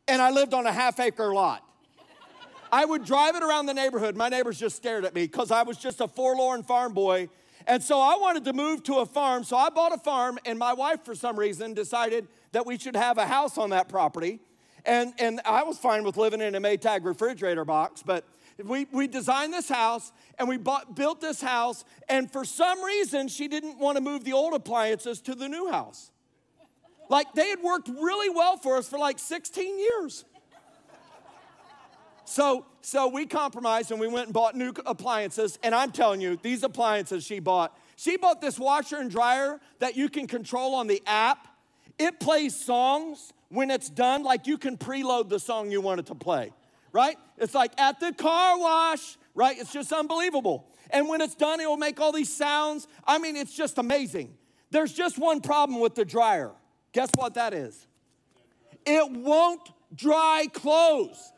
and 0.07 0.21
I 0.21 0.31
lived 0.31 0.53
on 0.53 0.65
a 0.65 0.73
half 0.73 0.99
acre 0.99 1.33
lot. 1.33 1.63
I 2.71 2.85
would 2.85 3.05
drive 3.05 3.35
it 3.35 3.43
around 3.43 3.67
the 3.67 3.73
neighborhood. 3.73 4.15
My 4.15 4.29
neighbors 4.29 4.59
just 4.59 4.75
stared 4.75 5.05
at 5.05 5.15
me 5.15 5.21
because 5.21 5.51
I 5.51 5.63
was 5.63 5.77
just 5.77 6.01
a 6.01 6.07
forlorn 6.07 6.63
farm 6.63 6.93
boy. 6.93 7.29
And 7.65 7.83
so 7.83 7.99
I 7.99 8.17
wanted 8.17 8.45
to 8.45 8.53
move 8.53 8.83
to 8.83 8.95
a 8.95 9.05
farm. 9.05 9.43
So 9.43 9.57
I 9.57 9.69
bought 9.69 9.93
a 9.93 9.97
farm, 9.97 10.37
and 10.45 10.57
my 10.57 10.73
wife, 10.73 11.03
for 11.03 11.15
some 11.15 11.37
reason, 11.37 11.73
decided 11.73 12.27
that 12.51 12.65
we 12.65 12.77
should 12.77 12.95
have 12.95 13.17
a 13.17 13.25
house 13.25 13.57
on 13.57 13.71
that 13.71 13.89
property. 13.89 14.39
And, 14.85 15.13
and 15.19 15.41
I 15.45 15.63
was 15.63 15.77
fine 15.77 16.03
with 16.03 16.15
living 16.15 16.39
in 16.39 16.55
a 16.55 16.61
Maytag 16.61 17.03
refrigerator 17.03 17.65
box, 17.65 18.03
but 18.03 18.25
we, 18.63 18.87
we 18.91 19.07
designed 19.07 19.53
this 19.53 19.69
house 19.69 20.11
and 20.39 20.47
we 20.47 20.57
bought, 20.57 20.95
built 20.95 21.21
this 21.21 21.41
house. 21.41 21.85
And 22.09 22.31
for 22.31 22.43
some 22.43 22.83
reason, 22.83 23.27
she 23.27 23.47
didn't 23.47 23.77
want 23.77 23.97
to 23.97 24.01
move 24.01 24.23
the 24.23 24.33
old 24.33 24.53
appliances 24.53 25.21
to 25.21 25.35
the 25.35 25.47
new 25.47 25.69
house. 25.69 26.11
Like 27.09 27.33
they 27.33 27.49
had 27.49 27.61
worked 27.61 27.87
really 27.87 28.29
well 28.29 28.57
for 28.57 28.77
us 28.77 28.89
for 28.89 28.97
like 28.97 29.19
16 29.19 29.79
years. 29.79 30.25
So, 32.25 32.65
so 32.81 33.07
we 33.07 33.25
compromised 33.25 33.91
and 33.91 34.01
we 34.01 34.07
went 34.07 34.25
and 34.25 34.33
bought 34.33 34.53
new 34.53 34.73
appliances. 34.85 35.57
And 35.63 35.73
I'm 35.73 35.91
telling 35.91 36.19
you, 36.19 36.37
these 36.41 36.63
appliances 36.63 37.23
she 37.23 37.39
bought, 37.39 37.77
she 37.95 38.17
bought 38.17 38.41
this 38.41 38.59
washer 38.59 38.97
and 38.97 39.09
dryer 39.09 39.61
that 39.79 39.95
you 39.95 40.09
can 40.09 40.27
control 40.27 40.75
on 40.75 40.87
the 40.87 41.01
app. 41.05 41.47
It 41.97 42.19
plays 42.19 42.53
songs 42.53 43.31
when 43.49 43.71
it's 43.71 43.89
done, 43.89 44.23
like 44.23 44.45
you 44.45 44.57
can 44.57 44.77
preload 44.77 45.29
the 45.29 45.39
song 45.39 45.71
you 45.71 45.79
want 45.79 46.01
it 46.01 46.05
to 46.07 46.15
play, 46.15 46.51
right? 46.97 47.15
It's 47.37 47.53
like 47.53 47.79
at 47.79 47.99
the 47.99 48.11
car 48.11 48.57
wash, 48.57 49.19
right? 49.35 49.55
It's 49.55 49.71
just 49.71 49.93
unbelievable. 49.93 50.65
And 50.89 51.07
when 51.07 51.21
it's 51.21 51.35
done, 51.35 51.59
it 51.59 51.67
will 51.67 51.77
make 51.77 51.99
all 51.99 52.11
these 52.11 52.35
sounds. 52.35 52.87
I 53.05 53.19
mean, 53.19 53.35
it's 53.35 53.53
just 53.53 53.77
amazing. 53.77 54.33
There's 54.71 54.93
just 54.93 55.19
one 55.19 55.41
problem 55.41 55.79
with 55.79 55.93
the 55.93 56.03
dryer. 56.03 56.53
Guess 56.93 57.11
what 57.15 57.35
that 57.35 57.53
is? 57.53 57.85
It 58.83 59.11
won't 59.11 59.61
dry 59.93 60.47
clothes. 60.51 61.33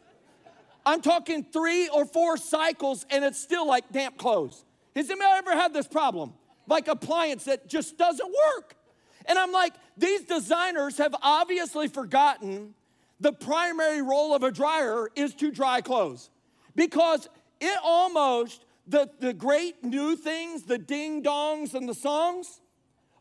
I'm 0.86 1.02
talking 1.02 1.44
three 1.44 1.90
or 1.90 2.06
four 2.06 2.38
cycles 2.38 3.06
and 3.10 3.26
it's 3.26 3.38
still 3.38 3.68
like 3.68 3.92
damp 3.92 4.18
clothes. 4.18 4.64
Has 4.96 5.10
anybody 5.10 5.30
ever 5.40 5.52
had 5.52 5.74
this 5.74 5.90
problem? 5.90 6.36
Like 6.68 6.88
appliance 6.88 7.44
that 7.46 7.68
just 7.68 7.98
doesn't 7.98 8.34
work. 8.56 8.78
And 9.26 9.38
I'm 9.38 9.52
like, 9.52 9.74
these 9.98 10.22
designers 10.22 11.00
have 11.00 11.14
obviously 11.22 11.90
forgotten 11.90 12.76
the 13.20 13.34
primary 13.34 14.02
role 14.02 14.34
of 14.34 14.44
a 14.44 14.52
dryer 14.52 15.10
is 15.16 15.34
to 15.36 15.52
dry 15.52 15.82
clothes. 15.82 16.30
Because 16.76 17.28
it 17.60 17.78
almost, 17.84 18.66
the, 18.88 19.10
the 19.20 19.34
great 19.34 19.84
new 19.84 20.16
things, 20.16 20.64
the 20.64 20.78
ding 20.78 21.22
dongs 21.24 21.74
and 21.74 21.88
the 21.88 21.94
songs, 21.94 22.62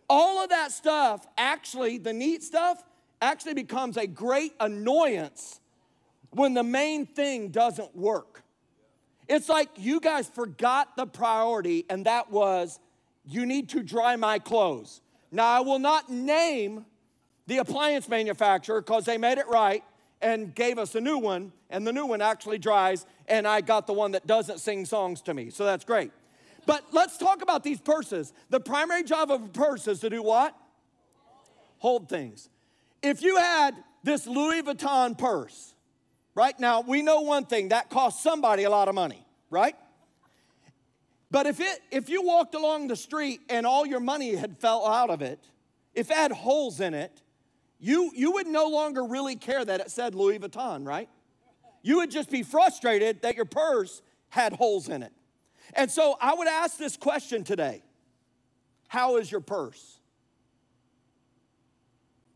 all 0.08 0.42
of 0.42 0.50
that 0.50 0.72
stuff, 0.72 1.26
actually, 1.36 1.98
the 1.98 2.12
neat 2.12 2.42
stuff, 2.42 2.82
actually 3.20 3.54
becomes 3.54 3.96
a 3.96 4.06
great 4.06 4.52
annoyance 4.60 5.60
when 6.30 6.54
the 6.54 6.62
main 6.62 7.06
thing 7.06 7.48
doesn't 7.48 7.96
work. 7.96 8.42
It's 9.28 9.48
like 9.48 9.68
you 9.76 10.00
guys 10.00 10.28
forgot 10.28 10.96
the 10.96 11.06
priority, 11.06 11.84
and 11.90 12.06
that 12.06 12.30
was 12.30 12.78
you 13.26 13.44
need 13.44 13.68
to 13.70 13.82
dry 13.82 14.16
my 14.16 14.38
clothes. 14.38 15.02
Now, 15.30 15.46
I 15.46 15.60
will 15.60 15.78
not 15.78 16.08
name 16.08 16.86
the 17.48 17.58
appliance 17.58 18.08
manufacturer 18.08 18.80
because 18.80 19.06
they 19.06 19.16
made 19.16 19.38
it 19.38 19.48
right 19.48 19.82
and 20.20 20.54
gave 20.54 20.78
us 20.78 20.94
a 20.94 21.00
new 21.00 21.16
one, 21.16 21.50
and 21.70 21.86
the 21.86 21.92
new 21.92 22.04
one 22.04 22.20
actually 22.20 22.58
dries, 22.58 23.06
and 23.26 23.48
I 23.48 23.62
got 23.62 23.86
the 23.86 23.94
one 23.94 24.12
that 24.12 24.26
doesn't 24.26 24.58
sing 24.58 24.84
songs 24.84 25.22
to 25.22 25.34
me, 25.34 25.48
so 25.48 25.64
that's 25.64 25.84
great. 25.84 26.12
But 26.66 26.84
let's 26.92 27.16
talk 27.16 27.40
about 27.40 27.64
these 27.64 27.80
purses. 27.80 28.34
The 28.50 28.60
primary 28.60 29.02
job 29.02 29.30
of 29.30 29.42
a 29.42 29.48
purse 29.48 29.88
is 29.88 30.00
to 30.00 30.10
do 30.10 30.22
what? 30.22 30.54
Hold 31.78 32.08
things. 32.08 32.50
If 33.02 33.22
you 33.22 33.36
had 33.36 33.74
this 34.02 34.26
Louis 34.26 34.62
Vuitton 34.62 35.16
purse, 35.16 35.74
right 36.34 36.58
now, 36.60 36.82
we 36.82 37.00
know 37.00 37.22
one 37.22 37.46
thing 37.46 37.70
that 37.70 37.88
cost 37.88 38.22
somebody 38.22 38.64
a 38.64 38.70
lot 38.70 38.88
of 38.88 38.94
money, 38.94 39.24
right? 39.48 39.76
But 41.30 41.46
if 41.46 41.60
it 41.60 41.80
if 41.90 42.08
you 42.10 42.22
walked 42.22 42.54
along 42.54 42.88
the 42.88 42.96
street 42.96 43.40
and 43.48 43.66
all 43.66 43.86
your 43.86 44.00
money 44.00 44.34
had 44.34 44.58
fell 44.58 44.86
out 44.86 45.08
of 45.08 45.22
it, 45.22 45.38
if 45.94 46.10
it 46.10 46.16
had 46.16 46.32
holes 46.32 46.80
in 46.80 46.92
it, 46.92 47.22
you 47.78 48.10
you 48.14 48.32
would 48.32 48.46
no 48.46 48.66
longer 48.66 49.04
really 49.04 49.36
care 49.36 49.64
that 49.64 49.80
it 49.80 49.90
said 49.90 50.14
Louis 50.14 50.38
Vuitton, 50.38 50.86
right? 50.86 51.08
You 51.82 51.96
would 51.98 52.10
just 52.10 52.30
be 52.30 52.42
frustrated 52.42 53.22
that 53.22 53.36
your 53.36 53.44
purse 53.44 54.02
had 54.30 54.52
holes 54.52 54.88
in 54.88 55.02
it. 55.02 55.12
And 55.74 55.90
so 55.90 56.16
I 56.20 56.34
would 56.34 56.48
ask 56.48 56.76
this 56.76 56.96
question 56.96 57.44
today. 57.44 57.82
How 58.88 59.16
is 59.18 59.30
your 59.30 59.40
purse? 59.40 60.00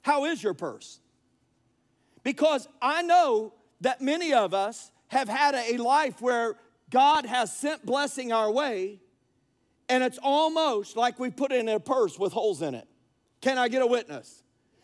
How 0.03 0.27
is 0.27 0.43
your 0.43 0.55
purse? 0.55 1.01
Because 2.23 2.69
I 2.81 3.03
know 3.03 3.55
that 3.81 4.01
many 4.01 4.33
of 4.33 4.55
us 4.55 4.91
have 5.09 5.29
had 5.29 5.55
a 5.55 5.77
life 5.79 6.21
where 6.21 6.57
God 6.91 7.27
has 7.27 7.57
sent 7.57 7.85
blessing 7.85 8.33
our 8.33 8.51
way, 8.51 9.01
and 9.89 10.05
it's 10.05 10.19
almost 10.23 10.97
like 10.97 11.19
we 11.19 11.31
put 11.31 11.53
it 11.53 11.61
in 11.61 11.69
a 11.69 11.81
purse 11.81 12.19
with 12.19 12.33
holes 12.33 12.63
in 12.63 12.75
it. 12.75 12.87
Can 13.41 13.59
I 13.59 13.69
get 13.69 13.83
a 13.83 13.87
witness? 13.87 14.43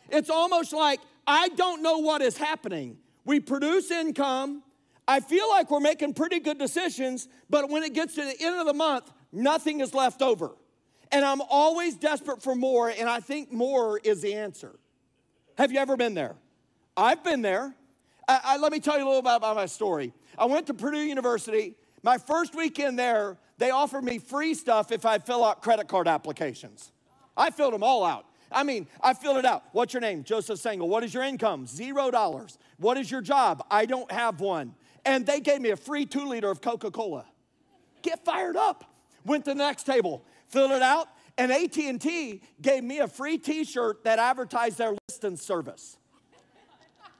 It's 0.08 0.30
almost 0.30 0.72
like 0.72 1.00
I 1.26 1.48
don't 1.50 1.82
know 1.82 1.98
what 1.98 2.22
is 2.22 2.36
happening. 2.36 2.98
We 3.24 3.40
produce 3.40 3.90
income, 3.90 4.62
I 5.08 5.20
feel 5.20 5.48
like 5.48 5.70
we're 5.70 5.80
making 5.80 6.12
pretty 6.12 6.38
good 6.38 6.58
decisions, 6.58 7.28
but 7.48 7.70
when 7.70 7.82
it 7.82 7.94
gets 7.94 8.14
to 8.16 8.20
the 8.20 8.36
end 8.38 8.60
of 8.60 8.66
the 8.66 8.74
month, 8.74 9.10
nothing 9.32 9.80
is 9.80 9.94
left 9.94 10.20
over. 10.20 10.52
And 11.10 11.24
I'm 11.24 11.40
always 11.48 11.96
desperate 11.96 12.42
for 12.42 12.54
more, 12.54 12.90
and 12.90 13.08
I 13.08 13.20
think 13.20 13.50
more 13.50 13.98
is 14.04 14.20
the 14.20 14.34
answer. 14.34 14.78
Have 15.56 15.72
you 15.72 15.78
ever 15.78 15.96
been 15.96 16.12
there? 16.12 16.36
I've 16.94 17.24
been 17.24 17.40
there. 17.40 17.74
I, 18.28 18.40
I, 18.44 18.56
let 18.58 18.70
me 18.70 18.80
tell 18.80 18.98
you 18.98 19.04
a 19.04 19.08
little 19.08 19.20
about 19.20 19.56
my 19.56 19.64
story. 19.64 20.12
I 20.38 20.44
went 20.44 20.66
to 20.66 20.74
Purdue 20.74 20.98
University. 20.98 21.74
My 22.02 22.18
first 22.18 22.54
weekend 22.54 22.98
there, 22.98 23.38
they 23.56 23.70
offered 23.70 24.04
me 24.04 24.18
free 24.18 24.52
stuff 24.52 24.92
if 24.92 25.06
I 25.06 25.18
fill 25.18 25.42
out 25.42 25.62
credit 25.62 25.88
card 25.88 26.06
applications. 26.06 26.92
I 27.34 27.48
filled 27.50 27.72
them 27.72 27.82
all 27.82 28.04
out. 28.04 28.26
I 28.50 28.62
mean, 28.62 28.86
I 29.00 29.14
filled 29.14 29.36
it 29.36 29.44
out. 29.44 29.64
What's 29.72 29.92
your 29.92 30.00
name? 30.00 30.24
Joseph 30.24 30.60
Sangl. 30.60 30.88
What 30.88 31.04
is 31.04 31.12
your 31.12 31.22
income? 31.22 31.66
Zero 31.66 32.10
dollars. 32.10 32.58
What 32.78 32.96
is 32.96 33.10
your 33.10 33.20
job? 33.20 33.64
I 33.70 33.86
don't 33.86 34.10
have 34.10 34.40
one. 34.40 34.74
And 35.04 35.26
they 35.26 35.40
gave 35.40 35.60
me 35.60 35.70
a 35.70 35.76
free 35.76 36.06
two 36.06 36.26
liter 36.26 36.50
of 36.50 36.60
Coca 36.60 36.90
Cola. 36.90 37.26
Get 38.02 38.24
fired 38.24 38.56
up. 38.56 38.84
Went 39.24 39.44
to 39.44 39.50
the 39.50 39.56
next 39.56 39.84
table, 39.84 40.24
filled 40.48 40.70
it 40.70 40.82
out, 40.82 41.08
and 41.36 41.52
AT&T 41.52 42.40
gave 42.62 42.84
me 42.84 42.98
a 43.00 43.08
free 43.08 43.36
T-shirt 43.36 44.04
that 44.04 44.18
advertised 44.18 44.78
their 44.78 44.96
distance 45.06 45.42
service. 45.42 45.98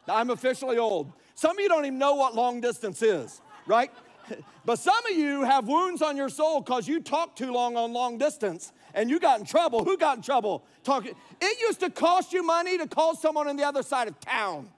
I'm 0.09 0.31
officially 0.31 0.79
old. 0.79 1.13
Some 1.35 1.59
of 1.59 1.61
you 1.61 1.69
don't 1.69 1.85
even 1.85 1.99
know 1.99 2.15
what 2.15 2.35
long 2.35 2.61
distance 2.61 3.03
is, 3.03 3.41
right? 3.67 3.91
But 4.67 4.79
some 4.79 5.07
of 5.11 5.17
you 5.17 5.45
have 5.45 5.67
wounds 5.67 6.03
on 6.03 6.15
your 6.15 6.29
soul 6.29 6.61
because 6.61 6.87
you 6.87 7.01
talk 7.01 7.35
too 7.35 7.51
long 7.51 7.79
on 7.79 7.95
long 7.95 8.19
distance 8.19 8.73
and 8.95 9.11
you 9.11 9.21
got 9.21 9.41
in 9.41 9.47
trouble. 9.47 9.85
Who 9.85 9.97
got 9.97 10.17
in 10.17 10.23
trouble? 10.23 10.65
Talking. 10.85 11.15
It 11.41 11.61
used 11.61 11.81
to 11.81 11.91
cost 11.91 12.33
you 12.33 12.43
money 12.43 12.79
to 12.79 12.87
call 12.87 13.15
someone 13.15 13.49
on 13.49 13.57
the 13.57 13.65
other 13.65 13.83
side 13.83 14.09
of 14.09 14.19
town, 14.21 14.69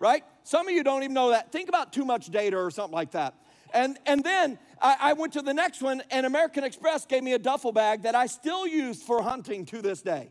right? 0.00 0.24
Some 0.44 0.68
of 0.68 0.74
you 0.74 0.82
don't 0.82 1.02
even 1.02 1.14
know 1.14 1.30
that. 1.30 1.52
Think 1.52 1.68
about 1.68 1.92
too 1.92 2.04
much 2.04 2.30
data 2.30 2.56
or 2.56 2.70
something 2.70 2.94
like 2.94 3.12
that. 3.12 3.34
And, 3.74 3.98
and 4.06 4.24
then 4.24 4.58
I, 4.80 4.96
I 4.98 5.12
went 5.12 5.34
to 5.34 5.42
the 5.42 5.52
next 5.52 5.82
one, 5.82 6.02
and 6.10 6.24
American 6.24 6.64
Express 6.64 7.04
gave 7.04 7.22
me 7.22 7.34
a 7.34 7.38
duffel 7.38 7.72
bag 7.72 8.02
that 8.02 8.14
I 8.14 8.26
still 8.26 8.66
use 8.66 9.02
for 9.02 9.22
hunting 9.22 9.66
to 9.66 9.82
this 9.82 10.00
day. 10.00 10.30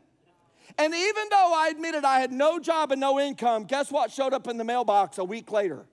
And 0.78 0.94
even 0.94 1.24
though 1.30 1.54
I 1.56 1.70
admitted 1.70 2.04
I 2.04 2.20
had 2.20 2.32
no 2.32 2.60
job 2.60 2.92
and 2.92 3.00
no 3.00 3.20
income, 3.20 3.64
guess 3.64 3.92
what 3.92 4.12
showed 4.12 4.34
up 4.34 4.48
in 4.48 4.58
the 4.58 4.64
mailbox 4.64 5.18
a 5.18 5.24
week 5.24 5.52
later? 5.52 5.86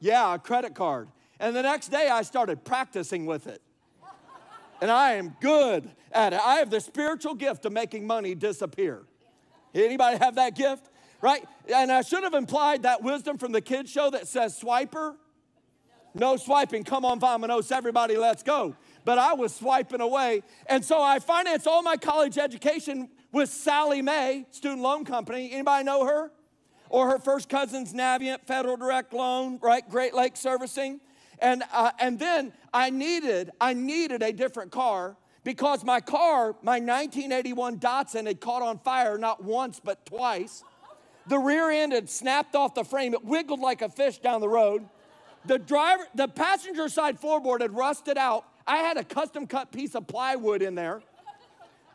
Yeah, 0.00 0.34
a 0.34 0.38
credit 0.38 0.74
card. 0.74 1.08
And 1.38 1.54
the 1.54 1.62
next 1.62 1.88
day 1.88 2.08
I 2.08 2.22
started 2.22 2.64
practicing 2.64 3.26
with 3.26 3.46
it. 3.46 3.62
And 4.80 4.90
I 4.90 5.12
am 5.14 5.36
good 5.40 5.90
at 6.12 6.32
it. 6.32 6.40
I 6.42 6.56
have 6.56 6.70
the 6.70 6.80
spiritual 6.80 7.34
gift 7.34 7.64
of 7.64 7.72
making 7.72 8.06
money 8.06 8.34
disappear. 8.34 9.02
Anybody 9.74 10.18
have 10.18 10.36
that 10.36 10.54
gift? 10.54 10.90
Right? 11.22 11.44
And 11.74 11.90
I 11.90 12.02
should 12.02 12.24
have 12.24 12.34
implied 12.34 12.82
that 12.82 13.02
wisdom 13.02 13.38
from 13.38 13.52
the 13.52 13.60
kids 13.60 13.90
show 13.90 14.10
that 14.10 14.28
says 14.28 14.58
swiper. 14.60 15.16
No 16.14 16.36
swiping. 16.36 16.84
Come 16.84 17.04
on, 17.04 17.20
Vamanos, 17.20 17.70
everybody, 17.70 18.16
let's 18.16 18.42
go. 18.42 18.74
But 19.04 19.18
I 19.18 19.34
was 19.34 19.54
swiping 19.54 20.00
away. 20.00 20.42
And 20.66 20.84
so 20.84 21.02
I 21.02 21.18
financed 21.18 21.66
all 21.66 21.82
my 21.82 21.96
college 21.96 22.38
education 22.38 23.08
with 23.32 23.50
Sallie 23.50 24.02
Mae, 24.02 24.46
student 24.50 24.80
loan 24.80 25.04
company. 25.04 25.52
Anybody 25.52 25.84
know 25.84 26.06
her? 26.06 26.32
Or 26.88 27.10
her 27.10 27.18
first 27.18 27.48
cousin's 27.48 27.92
Navient, 27.92 28.46
Federal 28.46 28.76
Direct 28.76 29.12
Loan, 29.12 29.58
right? 29.60 29.88
Great 29.88 30.14
Lakes 30.14 30.40
Servicing. 30.40 31.00
And, 31.38 31.62
uh, 31.72 31.92
and 31.98 32.18
then 32.18 32.52
I 32.72 32.90
needed, 32.90 33.50
I 33.60 33.74
needed 33.74 34.22
a 34.22 34.32
different 34.32 34.70
car 34.70 35.16
because 35.44 35.84
my 35.84 36.00
car, 36.00 36.56
my 36.62 36.78
1981 36.78 37.78
Datsun, 37.78 38.26
had 38.26 38.40
caught 38.40 38.62
on 38.62 38.78
fire 38.78 39.18
not 39.18 39.44
once 39.44 39.80
but 39.82 40.04
twice. 40.06 40.64
The 41.26 41.38
rear 41.38 41.70
end 41.70 41.92
had 41.92 42.08
snapped 42.08 42.54
off 42.54 42.74
the 42.74 42.84
frame. 42.84 43.14
It 43.14 43.24
wiggled 43.24 43.60
like 43.60 43.82
a 43.82 43.88
fish 43.88 44.18
down 44.18 44.40
the 44.40 44.48
road. 44.48 44.88
The 45.44 45.58
driver, 45.58 46.04
the 46.14 46.28
passenger 46.28 46.88
side 46.88 47.20
floorboard 47.20 47.60
had 47.60 47.74
rusted 47.74 48.16
out. 48.16 48.44
I 48.66 48.78
had 48.78 48.96
a 48.96 49.04
custom 49.04 49.46
cut 49.46 49.70
piece 49.70 49.94
of 49.94 50.06
plywood 50.06 50.62
in 50.62 50.74
there 50.74 51.02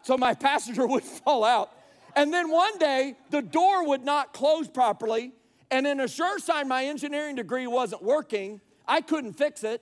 so 0.01 0.17
my 0.17 0.33
passenger 0.49 0.85
would 0.85 1.03
fall 1.03 1.43
out. 1.43 1.71
And 2.15 2.33
then 2.33 2.51
one 2.51 2.77
day, 2.77 3.15
the 3.29 3.41
door 3.41 3.87
would 3.87 4.03
not 4.03 4.33
close 4.33 4.67
properly. 4.67 5.31
And 5.69 5.87
in 5.87 6.01
a 6.01 6.07
sure 6.07 6.39
sign 6.39 6.67
my 6.67 6.85
engineering 6.85 7.35
degree 7.35 7.67
wasn't 7.67 8.03
working, 8.03 8.59
I 8.87 9.01
couldn't 9.01 9.33
fix 9.33 9.63
it 9.63 9.81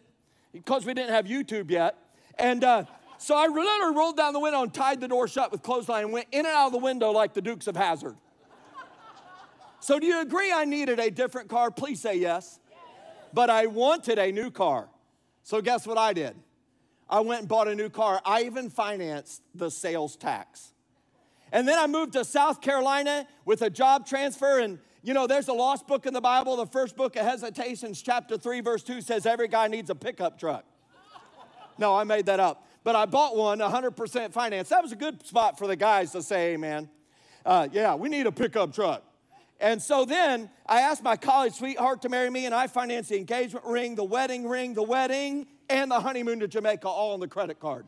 because 0.52 0.86
we 0.86 0.94
didn't 0.94 1.12
have 1.12 1.26
YouTube 1.26 1.72
yet. 1.72 1.96
And 2.38 2.64
uh, 2.64 2.86
so 3.18 3.36
I 3.36 3.48
literally 3.48 3.96
rolled 3.96 4.18
down 4.18 4.34
the 4.34 4.40
window 4.40 4.62
and 4.62 4.74
tied 4.74 5.02
the 5.02 5.08
door 5.08 5.28
shut 5.28 5.52
with 5.52 5.62
clothesline 5.62 6.06
and 6.06 6.14
went 6.14 6.28
in 6.32 6.46
and 6.46 6.48
out 6.48 6.68
of 6.68 6.72
the 6.72 6.80
window 6.80 7.12
like 7.12 7.34
the 7.34 7.42
Dukes 7.42 7.68
of 7.68 7.76
Hazzard. 7.76 8.16
So 9.82 10.00
do 10.00 10.06
you 10.06 10.22
agree 10.22 10.52
I 10.52 10.66
needed 10.66 11.00
a 11.00 11.10
different 11.10 11.50
car? 11.50 11.72
Please 11.72 12.02
say 12.02 12.16
yes. 12.16 12.60
But 13.34 13.50
I 13.50 13.68
wanted 13.68 14.20
a 14.20 14.32
new 14.32 14.52
car. 14.52 14.90
So 15.44 15.62
guess 15.62 15.86
what 15.88 15.98
I 15.98 16.14
did? 16.14 16.36
I 17.10 17.22
went 17.22 17.42
and 17.42 17.50
bought 17.50 17.68
a 17.68 17.76
new 17.76 17.90
car. 17.90 18.22
I 18.26 18.44
even 18.44 18.70
financed 18.70 19.42
the 19.56 19.72
sales 19.72 20.16
tax. 20.16 20.74
And 21.52 21.68
then 21.68 21.80
I 21.80 21.88
moved 21.88 22.14
to 22.14 22.24
South 22.24 22.62
Carolina 22.62 23.28
with 23.46 23.62
a 23.62 23.70
job 23.70 24.06
transfer. 24.06 24.60
And, 24.60 24.80
you 25.02 25.14
know, 25.14 25.28
there's 25.28 25.48
a 25.48 25.54
lost 25.54 25.88
book 25.88 26.06
in 26.06 26.14
the 26.14 26.22
Bible. 26.22 26.58
The 26.58 26.66
first 26.66 26.96
book 26.96 27.16
of 27.16 27.26
Hesitations, 27.26 28.02
chapter 28.02 28.38
3, 28.38 28.62
verse 28.62 28.84
2 28.84 29.02
says 29.02 29.26
every 29.26 29.48
guy 29.48 29.68
needs 29.68 29.90
a 29.90 29.96
pickup 29.96 30.38
truck. 30.40 30.66
No, 31.78 31.96
I 31.96 32.04
made 32.04 32.26
that 32.26 32.40
up. 32.40 32.66
But 32.84 32.96
I 32.96 33.06
bought 33.06 33.36
one 33.36 33.60
100% 33.60 34.34
finance. 34.34 34.70
That 34.70 34.84
was 34.84 34.92
a 34.92 34.98
good 34.98 35.26
spot 35.26 35.58
for 35.58 35.68
the 35.68 35.76
guys 35.76 36.12
to 36.12 36.22
say, 36.22 36.54
amen. 36.54 36.90
Uh, 37.46 37.68
yeah, 37.72 37.96
we 37.96 38.10
need 38.10 38.28
a 38.28 38.32
pickup 38.32 38.74
truck. 38.74 39.04
And 39.60 39.82
so 39.82 40.06
then 40.06 40.50
I 40.66 40.82
asked 40.82 41.04
my 41.04 41.18
college 41.18 41.54
sweetheart 41.54 42.02
to 42.04 42.10
marry 42.10 42.30
me, 42.30 42.46
and 42.46 42.56
I 42.56 42.68
financed 42.68 43.10
the 43.10 43.18
engagement 43.18 43.66
ring, 43.66 43.96
the 43.96 44.04
wedding 44.04 44.48
ring, 44.48 44.74
the 44.74 44.84
wedding, 44.84 45.48
and 45.70 45.92
the 45.92 46.00
honeymoon 46.00 46.40
to 46.40 46.48
Jamaica 46.48 46.88
all 46.88 47.14
on 47.14 47.20
the 47.20 47.28
credit 47.28 47.60
card. 47.60 47.86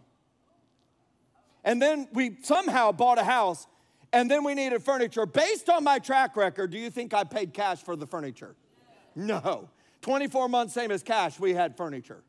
And 1.64 1.82
then 1.82 2.08
we 2.14 2.38
somehow 2.42 2.92
bought 2.92 3.20
a 3.20 3.24
house, 3.24 3.68
and 4.14 4.30
then 4.30 4.44
we 4.44 4.54
needed 4.54 4.84
furniture. 4.84 5.26
Based 5.26 5.70
on 5.70 5.84
my 5.84 6.00
track 6.00 6.36
record, 6.36 6.72
do 6.72 6.78
you 6.78 6.90
think 6.90 7.14
I 7.14 7.24
paid 7.24 7.54
cash 7.54 7.82
for 7.82 7.96
the 7.96 8.08
furniture? 8.08 8.56
No. 9.16 9.70
24 10.02 10.50
months, 10.50 10.74
same 10.74 10.92
as 10.92 11.04
cash, 11.04 11.40
we 11.40 11.54
had 11.54 11.78
furniture. 11.78 12.24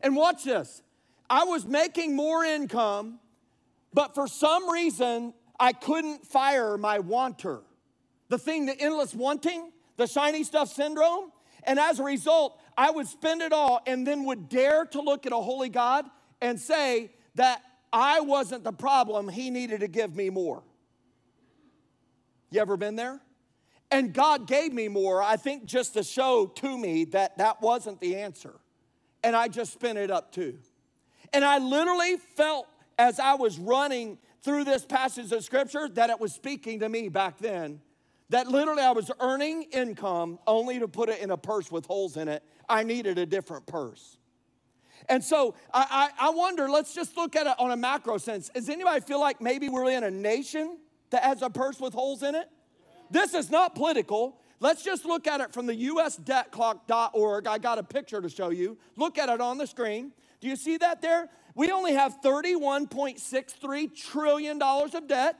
And 0.00 0.16
watch 0.16 0.44
this 0.44 0.82
I 1.30 1.44
was 1.44 1.64
making 1.64 2.14
more 2.14 2.44
income, 2.44 3.18
but 3.92 4.14
for 4.14 4.26
some 4.26 4.70
reason, 4.70 5.32
I 5.58 5.72
couldn't 5.72 6.26
fire 6.26 6.76
my 6.76 6.98
wanter. 6.98 7.60
The 8.28 8.38
thing, 8.38 8.66
the 8.66 8.78
endless 8.78 9.14
wanting, 9.14 9.70
the 9.96 10.06
shiny 10.06 10.44
stuff 10.44 10.72
syndrome. 10.72 11.30
And 11.62 11.78
as 11.78 11.98
a 11.98 12.02
result, 12.02 12.60
I 12.76 12.90
would 12.90 13.06
spend 13.06 13.40
it 13.40 13.52
all 13.52 13.80
and 13.86 14.06
then 14.06 14.24
would 14.24 14.48
dare 14.48 14.84
to 14.86 15.00
look 15.00 15.24
at 15.24 15.32
a 15.32 15.36
holy 15.36 15.68
God 15.68 16.04
and 16.42 16.60
say 16.60 17.12
that 17.36 17.62
I 17.92 18.20
wasn't 18.20 18.64
the 18.64 18.72
problem, 18.72 19.28
He 19.28 19.50
needed 19.50 19.80
to 19.80 19.88
give 19.88 20.14
me 20.14 20.28
more. 20.30 20.62
You 22.54 22.60
ever 22.60 22.76
been 22.76 22.94
there? 22.94 23.20
And 23.90 24.14
God 24.14 24.46
gave 24.46 24.72
me 24.72 24.86
more, 24.86 25.20
I 25.20 25.36
think, 25.36 25.64
just 25.64 25.94
to 25.94 26.04
show 26.04 26.46
to 26.46 26.78
me 26.78 27.04
that 27.06 27.38
that 27.38 27.60
wasn't 27.60 27.98
the 28.00 28.16
answer. 28.16 28.54
And 29.24 29.34
I 29.34 29.48
just 29.48 29.72
spent 29.72 29.98
it 29.98 30.10
up 30.10 30.30
too. 30.30 30.58
And 31.32 31.44
I 31.44 31.58
literally 31.58 32.16
felt 32.36 32.68
as 32.96 33.18
I 33.18 33.34
was 33.34 33.58
running 33.58 34.18
through 34.42 34.64
this 34.64 34.84
passage 34.84 35.32
of 35.32 35.42
scripture 35.42 35.88
that 35.90 36.10
it 36.10 36.20
was 36.20 36.32
speaking 36.32 36.80
to 36.80 36.88
me 36.88 37.08
back 37.08 37.38
then. 37.38 37.80
That 38.30 38.46
literally 38.46 38.82
I 38.82 38.92
was 38.92 39.10
earning 39.20 39.64
income 39.72 40.38
only 40.46 40.78
to 40.78 40.86
put 40.86 41.08
it 41.08 41.20
in 41.20 41.32
a 41.32 41.36
purse 41.36 41.72
with 41.72 41.86
holes 41.86 42.16
in 42.16 42.28
it 42.28 42.42
I 42.68 42.82
needed 42.82 43.18
a 43.18 43.26
different 43.26 43.66
purse. 43.66 44.16
And 45.08 45.22
so 45.22 45.54
I, 45.72 46.10
I, 46.18 46.28
I, 46.28 46.30
wonder, 46.30 46.68
let's 46.68 46.94
just 46.94 47.16
look 47.16 47.36
at 47.36 47.46
it 47.46 47.54
on 47.58 47.72
a 47.72 47.76
macro 47.76 48.16
sense. 48.16 48.48
Does 48.48 48.70
anybody 48.70 49.00
feel 49.00 49.20
like 49.20 49.40
maybe 49.40 49.68
we're 49.68 49.90
in 49.90 50.04
a 50.04 50.10
nation 50.10 50.78
that 51.10 51.22
has 51.22 51.42
a 51.42 51.50
purse 51.50 51.80
with 51.80 51.94
holes 51.94 52.22
in 52.22 52.34
it? 52.34 52.48
This 53.10 53.34
is 53.34 53.50
not 53.50 53.74
political. 53.74 54.38
Let's 54.60 54.82
just 54.82 55.04
look 55.04 55.26
at 55.26 55.40
it 55.40 55.52
from 55.52 55.66
the 55.66 55.74
usdebtclock.org. 55.74 57.46
I 57.46 57.58
got 57.58 57.78
a 57.78 57.82
picture 57.82 58.20
to 58.20 58.28
show 58.28 58.50
you. 58.50 58.78
Look 58.96 59.18
at 59.18 59.28
it 59.28 59.40
on 59.40 59.58
the 59.58 59.66
screen. 59.66 60.12
Do 60.40 60.48
you 60.48 60.56
see 60.56 60.76
that 60.78 61.02
there? 61.02 61.28
We 61.54 61.70
only 61.70 61.94
have 61.94 62.20
$31.63 62.22 63.94
trillion 63.94 64.60
of 64.60 65.06
debt. 65.06 65.36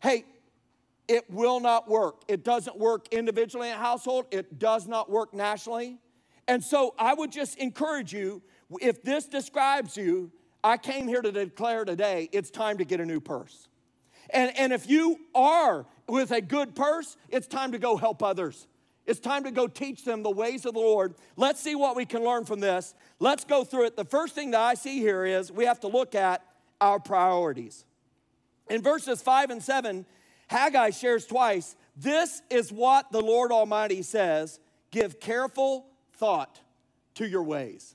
Hey, 0.00 0.24
it 1.08 1.30
will 1.30 1.60
not 1.60 1.88
work. 1.88 2.22
It 2.28 2.44
doesn't 2.44 2.78
work 2.78 3.08
individually 3.12 3.68
in 3.68 3.74
a 3.74 3.78
household, 3.78 4.26
it 4.30 4.58
does 4.58 4.86
not 4.86 5.10
work 5.10 5.34
nationally. 5.34 5.98
And 6.48 6.62
so 6.62 6.94
I 6.98 7.12
would 7.12 7.32
just 7.32 7.58
encourage 7.58 8.12
you 8.12 8.42
if 8.80 9.02
this 9.02 9.26
describes 9.26 9.96
you, 9.96 10.30
I 10.62 10.76
came 10.76 11.06
here 11.06 11.22
to 11.22 11.30
declare 11.30 11.84
today 11.84 12.28
it's 12.32 12.50
time 12.50 12.78
to 12.78 12.84
get 12.84 13.00
a 13.00 13.06
new 13.06 13.20
purse. 13.20 13.68
And, 14.30 14.56
and 14.56 14.72
if 14.72 14.88
you 14.88 15.18
are 15.34 15.86
with 16.08 16.32
a 16.32 16.40
good 16.40 16.74
purse, 16.74 17.16
it's 17.28 17.46
time 17.46 17.72
to 17.72 17.78
go 17.78 17.96
help 17.96 18.22
others. 18.22 18.66
It's 19.06 19.20
time 19.20 19.44
to 19.44 19.50
go 19.50 19.68
teach 19.68 20.04
them 20.04 20.22
the 20.22 20.30
ways 20.30 20.66
of 20.66 20.74
the 20.74 20.80
Lord. 20.80 21.14
Let's 21.36 21.60
see 21.60 21.74
what 21.74 21.94
we 21.94 22.04
can 22.04 22.24
learn 22.24 22.44
from 22.44 22.60
this. 22.60 22.94
Let's 23.20 23.44
go 23.44 23.62
through 23.62 23.86
it. 23.86 23.96
The 23.96 24.04
first 24.04 24.34
thing 24.34 24.50
that 24.50 24.60
I 24.60 24.74
see 24.74 24.98
here 24.98 25.24
is 25.24 25.52
we 25.52 25.64
have 25.64 25.80
to 25.80 25.88
look 25.88 26.14
at 26.14 26.42
our 26.80 26.98
priorities. 26.98 27.84
In 28.68 28.82
verses 28.82 29.22
5 29.22 29.50
and 29.50 29.62
7, 29.62 30.04
Haggai 30.48 30.90
shares 30.90 31.24
twice 31.24 31.76
this 31.96 32.42
is 32.50 32.72
what 32.72 33.10
the 33.12 33.20
Lord 33.20 33.52
Almighty 33.52 34.02
says 34.02 34.60
give 34.90 35.20
careful 35.20 35.86
thought 36.14 36.60
to 37.14 37.26
your 37.26 37.42
ways. 37.42 37.94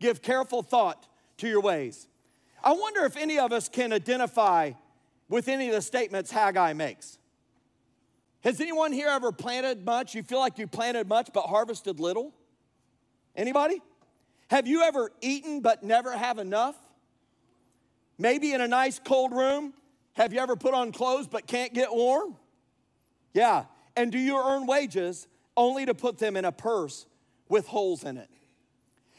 Give 0.00 0.20
careful 0.20 0.62
thought 0.62 1.06
to 1.38 1.48
your 1.48 1.60
ways. 1.60 2.08
I 2.64 2.72
wonder 2.72 3.04
if 3.04 3.16
any 3.16 3.38
of 3.38 3.52
us 3.52 3.68
can 3.68 3.92
identify 3.92 4.72
with 5.28 5.48
any 5.48 5.68
of 5.68 5.74
the 5.74 5.82
statements 5.82 6.30
Haggai 6.30 6.72
makes. 6.72 7.18
Has 8.42 8.60
anyone 8.60 8.92
here 8.92 9.08
ever 9.08 9.30
planted 9.32 9.84
much? 9.84 10.14
You 10.14 10.22
feel 10.22 10.40
like 10.40 10.58
you 10.58 10.66
planted 10.66 11.08
much 11.08 11.30
but 11.32 11.42
harvested 11.42 12.00
little? 12.00 12.32
Anybody? 13.36 13.80
Have 14.50 14.66
you 14.66 14.82
ever 14.82 15.10
eaten 15.20 15.60
but 15.60 15.82
never 15.82 16.12
have 16.12 16.38
enough? 16.38 16.76
Maybe 18.18 18.52
in 18.52 18.60
a 18.60 18.68
nice 18.68 18.98
cold 18.98 19.32
room, 19.32 19.72
have 20.14 20.32
you 20.32 20.40
ever 20.40 20.56
put 20.56 20.74
on 20.74 20.92
clothes 20.92 21.26
but 21.26 21.46
can't 21.46 21.72
get 21.72 21.92
warm? 21.92 22.36
Yeah. 23.32 23.64
And 23.96 24.12
do 24.12 24.18
you 24.18 24.36
earn 24.36 24.66
wages 24.66 25.26
only 25.56 25.86
to 25.86 25.94
put 25.94 26.18
them 26.18 26.36
in 26.36 26.44
a 26.44 26.52
purse 26.52 27.06
with 27.48 27.66
holes 27.66 28.04
in 28.04 28.18
it? 28.18 28.28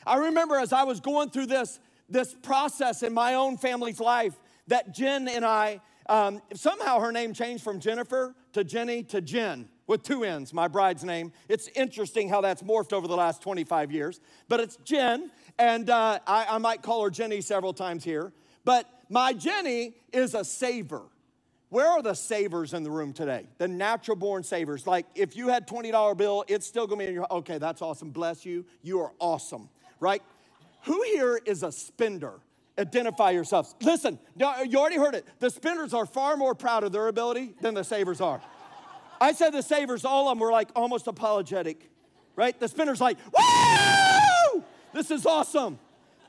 I 0.06 0.18
remember 0.18 0.58
as 0.58 0.74
I 0.74 0.84
was 0.84 1.00
going 1.00 1.30
through 1.30 1.48
this, 1.48 1.80
this 2.10 2.36
process 2.44 3.04
in 3.04 3.14
my 3.14 3.36
own 3.36 3.58
family's 3.58 4.00
life 4.00 4.34
that 4.68 4.94
Jen 4.94 5.28
and 5.28 5.46
I, 5.46 5.82
um, 6.08 6.42
somehow 6.54 7.00
her 7.00 7.12
name 7.12 7.34
changed 7.34 7.64
from 7.64 7.80
Jennifer 7.80 8.36
to 8.54 8.64
Jenny 8.64 9.04
to 9.04 9.22
Jen 9.22 9.70
with 9.88 10.04
two 10.04 10.24
N's, 10.24 10.54
my 10.54 10.68
bride's 10.68 11.04
name. 11.04 11.32
It's 11.50 11.68
interesting 11.76 12.30
how 12.30 12.42
that's 12.42 12.62
morphed 12.62 12.94
over 12.94 13.08
the 13.08 13.16
last 13.16 13.42
25 13.42 13.92
years, 13.92 14.22
but 14.48 14.60
it's 14.60 14.78
Jen, 14.78 15.30
and 15.60 15.90
uh, 15.90 16.20
I, 16.26 16.48
I 16.52 16.58
might 16.58 16.82
call 16.82 17.04
her 17.04 17.10
Jenny 17.10 17.42
several 17.42 17.74
times 17.74 18.04
here. 18.04 18.32
But 18.66 18.88
my 19.10 19.34
Jenny 19.34 19.96
is 20.12 20.34
a 20.36 20.46
saver. 20.46 21.04
Where 21.70 21.88
are 21.88 22.02
the 22.02 22.14
savers 22.14 22.74
in 22.74 22.84
the 22.84 22.92
room 22.92 23.14
today? 23.14 23.48
The 23.58 23.68
natural 23.68 24.16
born 24.16 24.44
savers. 24.44 24.86
Like 24.86 25.08
if 25.16 25.36
you 25.36 25.50
had 25.50 25.68
$20 25.68 26.16
bill, 26.18 26.46
it's 26.48 26.68
still 26.68 26.86
gonna 26.86 27.00
be 27.00 27.08
in 27.08 27.16
your, 27.16 27.28
okay, 27.32 27.58
that's 27.58 27.82
awesome. 27.82 28.12
Bless 28.12 28.46
you. 28.46 28.66
You 28.84 29.00
are 29.02 29.12
awesome, 29.20 29.70
right? 30.00 30.22
Who 30.84 31.02
here 31.04 31.40
is 31.46 31.64
a 31.64 31.72
spender? 31.72 32.40
Identify 32.78 33.32
yourselves. 33.32 33.76
Listen, 33.82 34.18
you 34.36 34.46
already 34.46 34.98
heard 34.98 35.14
it. 35.14 35.28
The 35.40 35.50
spenders 35.50 35.94
are 35.94 36.06
far 36.06 36.36
more 36.38 36.56
proud 36.56 36.84
of 36.84 36.92
their 36.92 37.08
ability 37.08 37.54
than 37.62 37.76
the 37.76 37.84
savers 37.84 38.20
are. 38.20 38.42
I 39.22 39.32
said 39.32 39.52
the 39.52 39.62
savers, 39.62 40.06
all 40.06 40.28
of 40.28 40.36
them 40.36 40.40
were 40.40 40.52
like 40.52 40.70
almost 40.76 41.08
apologetic, 41.08 41.90
right? 42.36 42.60
The 42.60 42.68
spinner's 42.68 43.00
like, 43.00 43.18
woo! 43.32 44.64
This 44.94 45.12
is 45.12 45.26
awesome. 45.26 45.80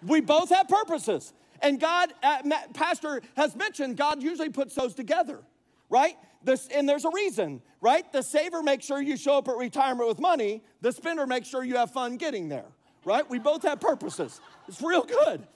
We 0.06 0.20
both 0.20 0.50
have 0.50 0.68
purposes. 0.68 1.32
And 1.62 1.80
God, 1.80 2.12
uh, 2.22 2.42
Pastor 2.74 3.22
has 3.36 3.56
mentioned, 3.56 3.96
God 3.96 4.22
usually 4.22 4.50
puts 4.50 4.74
those 4.74 4.94
together, 4.94 5.40
right? 5.88 6.16
This, 6.42 6.68
and 6.68 6.86
there's 6.86 7.06
a 7.06 7.10
reason, 7.10 7.62
right? 7.80 8.10
The 8.12 8.22
saver 8.22 8.62
makes 8.62 8.84
sure 8.84 9.00
you 9.00 9.16
show 9.16 9.38
up 9.38 9.48
at 9.48 9.56
retirement 9.56 10.08
with 10.08 10.20
money. 10.20 10.62
The 10.82 10.92
spinner 10.92 11.26
makes 11.26 11.48
sure 11.48 11.64
you 11.64 11.76
have 11.76 11.90
fun 11.90 12.18
getting 12.18 12.50
there, 12.50 12.66
right? 13.04 13.28
We 13.28 13.38
both 13.38 13.62
have 13.62 13.80
purposes. 13.80 14.40
It's 14.68 14.82
real 14.82 15.04
good. 15.04 15.46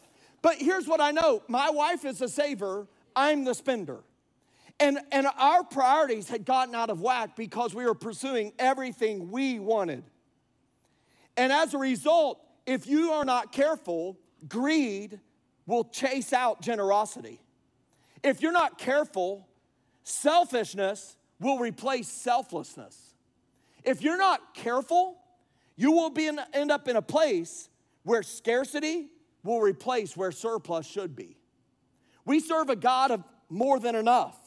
But 0.42 0.56
here's 0.56 0.86
what 0.86 1.00
I 1.00 1.10
know 1.10 1.42
my 1.48 1.70
wife 1.70 2.04
is 2.04 2.22
a 2.22 2.28
saver, 2.28 2.86
I'm 3.14 3.44
the 3.44 3.54
spender. 3.54 4.00
And, 4.80 5.00
and 5.10 5.26
our 5.38 5.64
priorities 5.64 6.28
had 6.28 6.44
gotten 6.44 6.74
out 6.74 6.88
of 6.88 7.00
whack 7.00 7.34
because 7.34 7.74
we 7.74 7.84
were 7.84 7.94
pursuing 7.94 8.52
everything 8.60 9.30
we 9.30 9.58
wanted. 9.58 10.04
And 11.36 11.52
as 11.52 11.74
a 11.74 11.78
result, 11.78 12.40
if 12.64 12.86
you 12.86 13.10
are 13.12 13.24
not 13.24 13.50
careful, 13.50 14.16
greed 14.48 15.18
will 15.66 15.84
chase 15.84 16.32
out 16.32 16.60
generosity. 16.62 17.40
If 18.22 18.40
you're 18.40 18.52
not 18.52 18.78
careful, 18.78 19.48
selfishness 20.04 21.16
will 21.40 21.58
replace 21.58 22.08
selflessness. 22.08 23.14
If 23.84 24.02
you're 24.02 24.18
not 24.18 24.54
careful, 24.54 25.18
you 25.76 25.92
will 25.92 26.10
be 26.10 26.26
in, 26.26 26.40
end 26.52 26.70
up 26.70 26.88
in 26.88 26.96
a 26.96 27.02
place 27.02 27.68
where 28.02 28.22
scarcity 28.22 29.06
will 29.48 29.60
replace 29.60 30.16
where 30.16 30.30
surplus 30.30 30.86
should 30.86 31.16
be. 31.16 31.36
We 32.24 32.38
serve 32.38 32.68
a 32.68 32.76
God 32.76 33.10
of 33.10 33.24
more 33.48 33.80
than 33.80 33.94
enough. 33.94 34.38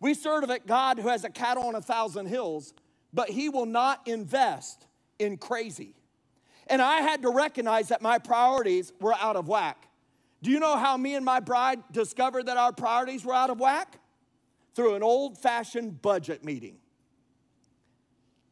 We 0.00 0.14
serve 0.14 0.48
a 0.48 0.58
God 0.58 0.98
who 0.98 1.08
has 1.08 1.24
a 1.24 1.28
cattle 1.28 1.64
on 1.64 1.74
a 1.74 1.82
thousand 1.82 2.26
hills, 2.26 2.72
but 3.12 3.28
he 3.28 3.50
will 3.50 3.66
not 3.66 4.08
invest 4.08 4.86
in 5.18 5.36
crazy. 5.36 5.94
And 6.66 6.80
I 6.80 7.02
had 7.02 7.22
to 7.22 7.30
recognize 7.30 7.88
that 7.88 8.00
my 8.00 8.18
priorities 8.18 8.92
were 9.00 9.14
out 9.14 9.36
of 9.36 9.46
whack. 9.46 9.88
Do 10.42 10.50
you 10.50 10.58
know 10.58 10.76
how 10.78 10.96
me 10.96 11.14
and 11.14 11.24
my 11.24 11.40
bride 11.40 11.80
discovered 11.92 12.46
that 12.46 12.56
our 12.56 12.72
priorities 12.72 13.24
were 13.24 13.34
out 13.34 13.50
of 13.50 13.60
whack? 13.60 13.98
Through 14.74 14.94
an 14.94 15.02
old 15.02 15.36
fashioned 15.36 16.00
budget 16.00 16.44
meeting. 16.44 16.76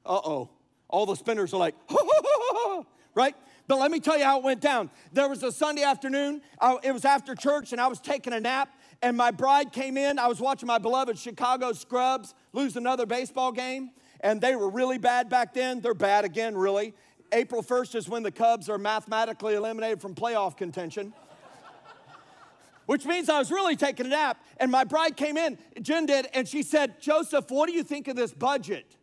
Uh 0.05 0.20
oh. 0.22 0.51
All 0.88 1.07
the 1.07 1.14
spinners 1.14 1.55
are 1.55 1.59
like, 1.59 1.74
right? 3.14 3.35
But 3.68 3.78
let 3.78 3.90
me 3.90 4.00
tell 4.00 4.18
you 4.18 4.24
how 4.24 4.38
it 4.38 4.44
went 4.44 4.62
down. 4.62 4.90
There 5.12 5.28
was 5.28 5.42
a 5.42 5.52
Sunday 5.52 5.83
afternoon, 5.83 6.40
I, 6.59 6.78
it 6.83 6.92
was 6.92 7.04
after 7.04 7.35
church, 7.35 7.72
and 7.72 7.81
I 7.81 7.87
was 7.87 8.00
taking 8.00 8.33
a 8.33 8.40
nap, 8.40 8.70
and 9.02 9.14
my 9.16 9.31
bride 9.31 9.72
came 9.72 9.98
in. 9.98 10.18
I 10.18 10.26
was 10.26 10.40
watching 10.40 10.66
my 10.66 10.78
beloved 10.78 11.18
Chicago 11.18 11.72
Scrubs 11.72 12.35
lose 12.54 12.76
another 12.76 13.04
baseball 13.04 13.52
game, 13.52 13.90
and 14.20 14.40
they 14.40 14.57
were 14.57 14.70
really 14.70 14.96
bad 14.96 15.28
back 15.28 15.52
then. 15.52 15.81
They're 15.81 15.92
bad 15.92 16.24
again, 16.24 16.57
really. 16.57 16.94
April 17.31 17.62
1st 17.62 17.94
is 17.94 18.09
when 18.09 18.22
the 18.22 18.33
Cubs 18.33 18.70
are 18.70 18.78
mathematically 18.78 19.54
eliminated 19.54 20.00
from 20.00 20.14
playoff 20.14 20.57
contention 20.57 21.12
which 22.87 23.04
means 23.04 23.28
I 23.28 23.38
was 23.38 23.50
really 23.50 23.76
taking 23.76 24.07
a 24.07 24.09
nap. 24.09 24.42
And 24.57 24.72
my 24.72 24.85
bride 24.85 25.14
came 25.14 25.37
in, 25.37 25.59
Jen 25.83 26.07
did, 26.07 26.26
and 26.33 26.48
she 26.48 26.62
said, 26.62 27.02
Joseph, 27.02 27.50
what 27.50 27.68
do 27.68 27.74
you 27.74 27.83
think 27.83 28.09
of 28.09 28.16
this 28.16 28.33
budget? 28.33 28.96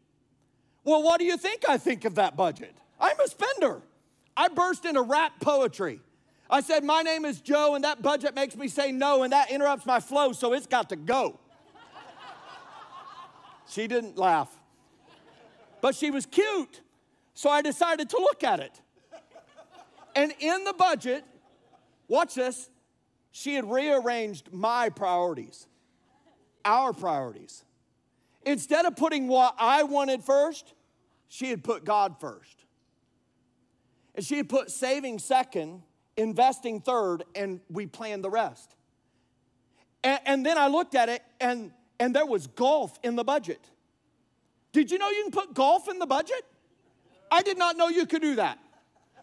Well, 0.84 1.04
what 1.04 1.20
do 1.20 1.26
you 1.26 1.38
think 1.38 1.70
I 1.70 1.78
think 1.78 2.04
of 2.04 2.16
that 2.16 2.36
budget? 2.36 2.76
I'm 3.00 3.20
a 3.20 3.28
spender. 3.28 3.84
I 4.38 4.50
burst 4.50 4.86
into 4.86 5.02
rap 5.02 5.34
poetry. 5.40 6.02
I 6.50 6.62
said, 6.62 6.84
My 6.84 7.02
name 7.02 7.26
is 7.26 7.42
Joe, 7.42 7.76
and 7.76 7.84
that 7.84 8.02
budget 8.02 8.36
makes 8.36 8.56
me 8.56 8.68
say 8.68 8.92
no, 8.92 9.24
and 9.24 9.34
that 9.34 9.50
interrupts 9.50 9.86
my 9.86 10.00
flow, 10.00 10.34
so 10.34 10.54
it's 10.54 10.68
got 10.68 10.90
to 10.90 10.96
go. 10.96 11.40
she 13.68 13.88
didn't 13.88 14.18
laugh, 14.18 14.50
but 15.82 15.96
she 15.96 16.12
was 16.12 16.26
cute, 16.26 16.82
so 17.34 17.50
I 17.50 17.62
decided 17.62 18.10
to 18.10 18.18
look 18.18 18.44
at 18.44 18.60
it. 18.60 18.82
And 20.16 20.34
in 20.40 20.64
the 20.64 20.74
budget, 20.74 21.24
watch 22.08 22.36
this, 22.36 22.70
she 23.32 23.56
had 23.56 23.70
rearranged 23.70 24.54
my 24.54 24.90
priorities, 24.90 25.68
our 26.64 26.94
priorities. 26.94 27.66
Instead 28.46 28.86
of 28.86 28.96
putting 28.96 29.28
what 29.28 29.56
I 29.58 29.84
wanted 29.84 30.24
first, 30.24 30.74
she 31.28 31.50
had 31.50 31.64
put 31.64 31.84
God 31.84 32.16
first. 32.20 32.65
And 34.16 34.26
she 34.26 34.44
put 34.44 34.72
saving 34.72 35.20
second, 35.20 35.84
investing 36.18 36.82
third, 36.82 37.24
and 37.36 37.60
we 37.70 37.86
planned 37.86 38.24
the 38.24 38.30
rest. 38.30 38.74
And, 40.04 40.20
and, 40.26 40.46
then 40.46 40.58
I 40.58 40.68
looked 40.68 40.96
at 40.96 41.10
it, 41.10 41.22
and, 41.40 41.72
and 42.00 42.16
there 42.16 42.26
was 42.26 42.48
golf 42.48 42.98
in 43.04 43.16
the 43.16 43.24
budget. 43.24 43.60
Did 44.72 44.92
you 44.92 44.98
know 44.98 45.10
you 45.10 45.24
can 45.24 45.32
put 45.32 45.54
golf 45.54 45.88
in 45.90 46.00
the 46.00 46.06
budget? 46.06 46.44
I 47.32 47.42
did 47.42 47.58
not 47.58 47.78
know 47.78 47.90
you 47.90 48.06
could 48.06 48.22
do 48.22 48.36
that. 48.36 48.60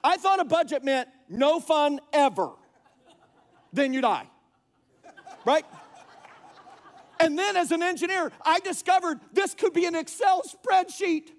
I 0.05 0.17
thought 0.17 0.41
a 0.41 0.45
budget 0.45 0.85
meant 0.85 1.09
no 1.29 1.61
fun 1.61 2.01
ever 2.13 2.51
then 3.73 3.93
you 3.93 4.01
die. 4.01 4.27
Right? 5.45 5.65
And 7.19 7.39
then 7.39 7.57
as 7.57 7.73
an 7.73 7.83
engineer, 7.83 8.31
I 8.45 8.61
discovered 8.61 9.21
this 9.33 9.55
could 9.55 9.73
be 9.73 9.87
an 9.87 9.95
Excel 9.95 10.43
spreadsheet. 10.43 11.31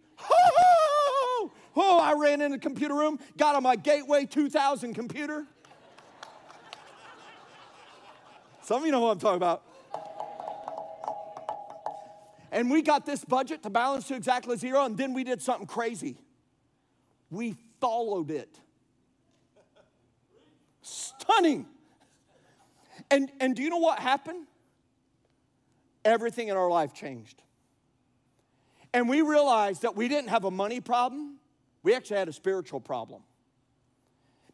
Oh, 1.76 2.00
I 2.00 2.14
ran 2.14 2.42
in 2.42 2.52
the 2.52 2.60
computer 2.60 2.94
room, 2.94 3.20
got 3.38 3.56
on 3.56 3.64
my 3.64 3.76
Gateway 3.76 4.26
2000 4.26 4.94
computer. 4.94 5.46
Some 8.62 8.82
of 8.82 8.86
you 8.86 8.92
know 8.92 9.02
what 9.02 9.12
I'm 9.12 9.20
talking 9.20 9.38
about. 9.38 9.64
And 12.52 12.70
we 12.70 12.84
got 12.84 13.06
this 13.06 13.26
budget 13.26 13.64
to 13.64 13.70
balance 13.72 14.08
to 14.10 14.16
exactly 14.16 14.56
zero, 14.58 14.86
and 14.86 14.96
then 14.96 15.14
we 15.14 15.24
did 15.24 15.42
something 15.42 15.66
crazy. 15.66 16.18
We 17.32 17.56
followed 17.82 18.30
it. 18.30 18.60
Stunning. 20.84 21.66
And, 23.10 23.32
and 23.40 23.56
do 23.56 23.64
you 23.64 23.70
know 23.70 23.78
what 23.78 24.00
happened? 24.00 24.46
Everything 26.06 26.50
in 26.50 26.56
our 26.56 26.70
life 26.70 26.94
changed. 26.94 27.42
And 28.94 29.10
we 29.10 29.22
realized 29.22 29.82
that 29.82 29.96
we 29.96 30.08
didn't 30.08 30.30
have 30.30 30.46
a 30.46 30.52
money 30.52 30.80
problem, 30.80 31.40
we 31.84 31.94
actually 31.94 32.18
had 32.18 32.30
a 32.30 32.34
spiritual 32.34 32.80
problem. 32.80 33.22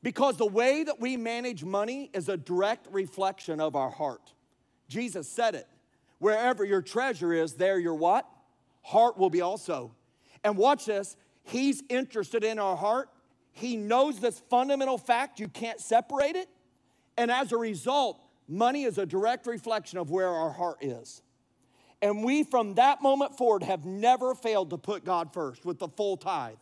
Because 0.01 0.37
the 0.37 0.47
way 0.47 0.83
that 0.83 0.99
we 0.99 1.17
manage 1.17 1.63
money 1.63 2.09
is 2.13 2.29
a 2.29 2.37
direct 2.37 2.87
reflection 2.91 3.59
of 3.59 3.75
our 3.75 3.89
heart. 3.89 4.33
Jesus 4.87 5.27
said 5.27 5.55
it. 5.55 5.67
Wherever 6.19 6.65
your 6.65 6.81
treasure 6.81 7.33
is, 7.33 7.53
there 7.53 7.79
your 7.79 7.95
what? 7.95 8.25
Heart 8.81 9.17
will 9.17 9.29
be 9.29 9.41
also. 9.41 9.91
And 10.43 10.57
watch 10.57 10.85
this. 10.85 11.15
He's 11.43 11.83
interested 11.89 12.43
in 12.43 12.59
our 12.59 12.75
heart. 12.75 13.09
He 13.51 13.75
knows 13.75 14.19
this 14.19 14.41
fundamental 14.49 14.97
fact. 14.97 15.39
You 15.39 15.47
can't 15.47 15.79
separate 15.79 16.35
it. 16.35 16.49
And 17.17 17.29
as 17.29 17.51
a 17.51 17.57
result, 17.57 18.21
money 18.47 18.83
is 18.83 18.97
a 18.97 19.05
direct 19.05 19.47
reflection 19.47 19.99
of 19.99 20.09
where 20.09 20.29
our 20.29 20.51
heart 20.51 20.77
is. 20.81 21.21
And 22.01 22.23
we, 22.23 22.43
from 22.43 22.75
that 22.75 23.01
moment 23.01 23.37
forward, 23.37 23.63
have 23.63 23.85
never 23.85 24.33
failed 24.33 24.69
to 24.69 24.77
put 24.77 25.03
God 25.03 25.33
first 25.33 25.65
with 25.65 25.79
the 25.79 25.89
full 25.89 26.15
tithe. 26.15 26.55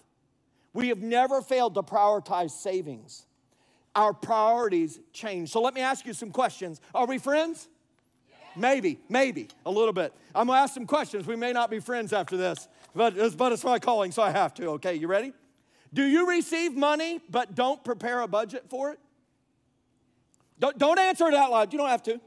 We 0.78 0.90
have 0.90 1.00
never 1.00 1.42
failed 1.42 1.74
to 1.74 1.82
prioritize 1.82 2.52
savings. 2.52 3.26
Our 3.96 4.14
priorities 4.14 5.00
change. 5.12 5.50
So 5.50 5.60
let 5.60 5.74
me 5.74 5.82
ask 5.82 6.06
you 6.06 6.14
some 6.14 6.30
questions. 6.30 6.82
Are 6.94 7.08
we 7.08 7.18
friends? 7.18 7.68
Maybe, 8.56 9.00
maybe 9.10 9.48
a 9.66 9.72
little 9.72 9.92
bit. 9.92 10.14
I'm 10.36 10.46
gonna 10.46 10.60
ask 10.60 10.76
some 10.76 10.86
questions. 10.86 11.26
We 11.26 11.36
may 11.36 11.52
not 11.52 11.72
be 11.72 11.80
friends 11.80 12.14
after 12.14 12.38
this, 12.38 12.68
but 12.94 13.18
it's, 13.18 13.34
but 13.34 13.54
it's 13.54 13.64
my 13.64 13.80
calling, 13.80 14.12
so 14.12 14.22
I 14.22 14.30
have 14.30 14.54
to. 14.54 14.68
Okay, 14.74 14.94
you 14.94 15.08
ready? 15.08 15.34
Do 15.96 16.04
you 16.04 16.30
receive 16.30 16.76
money 16.76 17.22
but 17.28 17.56
don't 17.56 17.84
prepare 17.84 18.22
a 18.22 18.28
budget 18.28 18.66
for 18.70 18.92
it? 18.92 19.00
Don't, 20.60 20.78
don't 20.78 21.00
answer 21.00 21.26
it 21.26 21.34
out 21.34 21.50
loud. 21.50 21.74
You 21.74 21.80
don't 21.80 21.90
have 21.90 22.04
to. 22.04 22.22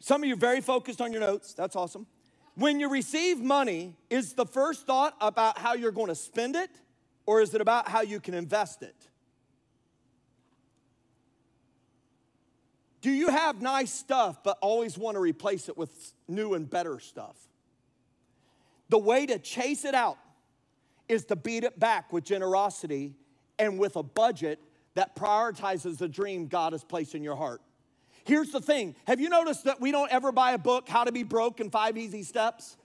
Some 0.00 0.24
of 0.24 0.28
you 0.28 0.34
are 0.34 0.36
very 0.36 0.60
focused 0.60 1.00
on 1.00 1.12
your 1.12 1.20
notes. 1.20 1.54
That's 1.54 1.76
awesome. 1.76 2.08
When 2.56 2.80
you 2.80 2.88
receive 2.88 3.38
money, 3.38 3.94
is 4.10 4.32
the 4.32 4.44
first 4.44 4.88
thought 4.88 5.14
about 5.20 5.56
how 5.56 5.74
you're 5.74 5.92
going 5.92 6.08
to 6.08 6.16
spend 6.16 6.56
it, 6.56 6.70
or 7.26 7.40
is 7.40 7.54
it 7.54 7.60
about 7.60 7.88
how 7.88 8.02
you 8.02 8.20
can 8.20 8.34
invest 8.34 8.82
it? 8.82 8.96
Do 13.00 13.10
you 13.10 13.28
have 13.28 13.60
nice 13.60 13.92
stuff 13.92 14.42
but 14.44 14.58
always 14.60 14.96
want 14.96 15.16
to 15.16 15.20
replace 15.20 15.68
it 15.68 15.76
with 15.76 16.14
new 16.28 16.54
and 16.54 16.70
better 16.70 17.00
stuff? 17.00 17.36
The 18.88 18.98
way 18.98 19.26
to 19.26 19.38
chase 19.38 19.84
it 19.84 19.94
out 19.94 20.18
is 21.08 21.24
to 21.26 21.36
beat 21.36 21.64
it 21.64 21.78
back 21.78 22.12
with 22.12 22.24
generosity 22.24 23.16
and 23.58 23.78
with 23.78 23.96
a 23.96 24.02
budget 24.02 24.60
that 24.94 25.16
prioritizes 25.16 25.98
the 25.98 26.08
dream 26.08 26.46
God 26.46 26.72
has 26.72 26.84
placed 26.84 27.14
in 27.14 27.24
your 27.24 27.36
heart. 27.36 27.60
Here's 28.24 28.50
the 28.50 28.60
thing 28.60 28.94
have 29.06 29.20
you 29.20 29.28
noticed 29.28 29.64
that 29.64 29.80
we 29.80 29.90
don't 29.90 30.12
ever 30.12 30.30
buy 30.30 30.52
a 30.52 30.58
book, 30.58 30.88
How 30.88 31.04
to 31.04 31.12
Be 31.12 31.24
Broke 31.24 31.60
in 31.60 31.70
Five 31.70 31.96
Easy 31.96 32.22
Steps? 32.22 32.76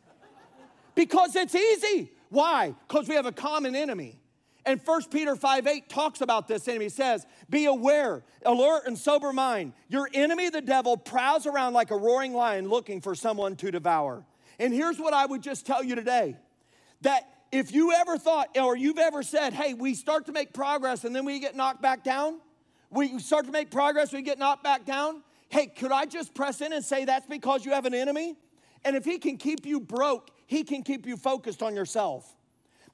Because 0.95 1.36
it's 1.36 1.54
easy. 1.54 2.12
Why? 2.30 2.73
Because 2.88 3.08
we 3.08 3.13
have 3.13 3.28
a 3.28 3.32
common 3.32 3.76
enemy. 3.76 4.19
And 4.68 4.82
1 4.84 5.04
Peter 5.06 5.38
5 5.38 5.66
8 5.66 5.88
talks 5.88 6.20
about 6.20 6.50
this 6.50 6.68
enemy. 6.68 6.86
He 6.86 6.90
says, 6.90 7.26
Be 7.50 7.66
aware, 7.66 8.26
alert, 8.46 8.84
and 8.86 8.98
sober 8.98 9.32
mind. 9.32 9.72
Your 9.88 10.10
enemy, 10.14 10.50
the 10.50 10.60
devil, 10.60 10.98
prowls 10.98 11.48
around 11.48 11.72
like 11.72 11.90
a 11.90 11.96
roaring 11.96 12.34
lion 12.34 12.68
looking 12.68 13.00
for 13.00 13.16
someone 13.16 13.56
to 13.56 13.72
devour. 13.72 14.26
And 14.60 14.74
here's 14.74 15.00
what 15.00 15.14
I 15.14 15.26
would 15.26 15.42
just 15.42 15.66
tell 15.66 15.82
you 15.82 15.96
today 15.96 16.36
that 17.02 17.30
if 17.50 17.72
you 17.72 17.94
ever 17.94 18.18
thought 18.18 18.58
or 18.58 18.76
you've 18.76 18.98
ever 18.98 19.24
said, 19.24 19.54
Hey, 19.54 19.74
we 19.74 19.94
start 19.94 20.26
to 20.26 20.34
make 20.34 20.54
progress 20.54 21.06
and 21.06 21.16
then 21.16 21.24
we 21.24 21.40
get 21.40 21.56
knocked 21.56 21.82
back 21.82 22.04
down, 22.04 22.42
we 22.90 23.20
start 23.20 23.46
to 23.46 23.52
make 23.54 23.72
progress, 23.72 24.12
we 24.12 24.22
get 24.22 24.38
knocked 24.38 24.66
back 24.66 24.86
down. 24.86 25.24
Hey, 25.48 25.68
could 25.68 25.94
I 25.94 26.06
just 26.06 26.34
press 26.34 26.60
in 26.60 26.74
and 26.74 26.84
say 26.84 27.06
that's 27.06 27.26
because 27.26 27.64
you 27.64 27.72
have 27.72 27.86
an 27.86 27.94
enemy? 27.94 28.36
And 28.84 28.98
if 28.98 29.06
he 29.06 29.18
can 29.18 29.38
keep 29.38 29.66
you 29.66 29.80
broke, 29.80 30.30
he 30.46 30.66
can 30.66 30.84
keep 30.84 31.06
you 31.06 31.16
focused 31.16 31.64
on 31.64 31.74
yourself. 31.74 32.37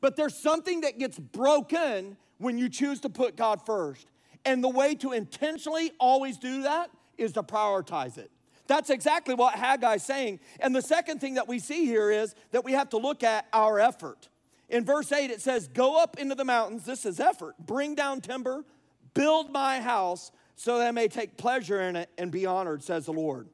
But 0.04 0.18
there's 0.18 0.36
something 0.36 0.82
that 0.82 1.00
gets 1.00 1.18
broken 1.18 2.18
when 2.38 2.58
you 2.58 2.68
choose 2.68 3.00
to 3.00 3.10
put 3.10 3.38
God 3.38 3.66
first. 3.66 4.06
And 4.44 4.62
the 4.62 4.68
way 4.68 4.96
to 4.96 5.14
intentionally 5.14 5.94
always 5.98 6.38
do 6.38 6.64
that 6.64 6.92
is 7.18 7.32
to 7.32 7.42
prioritize 7.42 8.18
it. 8.18 8.30
That's 8.68 8.90
exactly 8.90 9.34
what 9.34 9.54
Haggai's 9.54 10.04
saying. 10.04 10.42
And 10.60 10.76
the 10.76 10.82
second 10.82 11.22
thing 11.22 11.36
that 11.36 11.48
we 11.48 11.58
see 11.58 11.86
here 11.86 12.12
is 12.12 12.36
that 12.52 12.66
we 12.66 12.74
have 12.74 12.90
to 12.90 12.98
look 12.98 13.24
at 13.24 13.48
our 13.54 13.80
effort. 13.80 14.28
In 14.68 14.84
verse 14.84 15.10
8, 15.10 15.32
it 15.32 15.40
says, 15.40 15.70
Go 15.70 15.98
up 15.98 16.20
into 16.20 16.36
the 16.36 16.44
mountains. 16.44 16.84
This 16.84 17.06
is 17.06 17.22
effort. 17.22 17.56
Bring 17.58 17.96
down 17.96 18.20
timber, 18.20 18.66
build 19.14 19.54
my 19.54 19.80
house, 19.80 20.34
so 20.58 20.80
that 20.80 20.88
I 20.88 20.92
may 20.92 21.08
take 21.08 21.38
pleasure 21.38 21.80
in 21.80 21.96
it 21.96 22.10
and 22.18 22.30
be 22.30 22.46
honored, 22.46 22.84
says 22.84 23.06
the 23.06 23.14
Lord. 23.14 23.48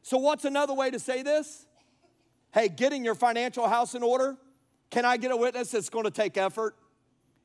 So, 0.00 0.16
what's 0.16 0.46
another 0.46 0.72
way 0.72 0.90
to 0.90 0.98
say 0.98 1.22
this? 1.22 1.66
Hey, 2.54 2.70
getting 2.70 3.04
your 3.04 3.14
financial 3.14 3.68
house 3.68 3.94
in 3.94 4.02
order 4.02 4.38
can 4.92 5.06
I 5.06 5.16
get 5.16 5.30
a 5.30 5.36
witness? 5.36 5.72
It's 5.72 5.88
going 5.88 6.04
to 6.04 6.10
take 6.10 6.36
effort. 6.36 6.76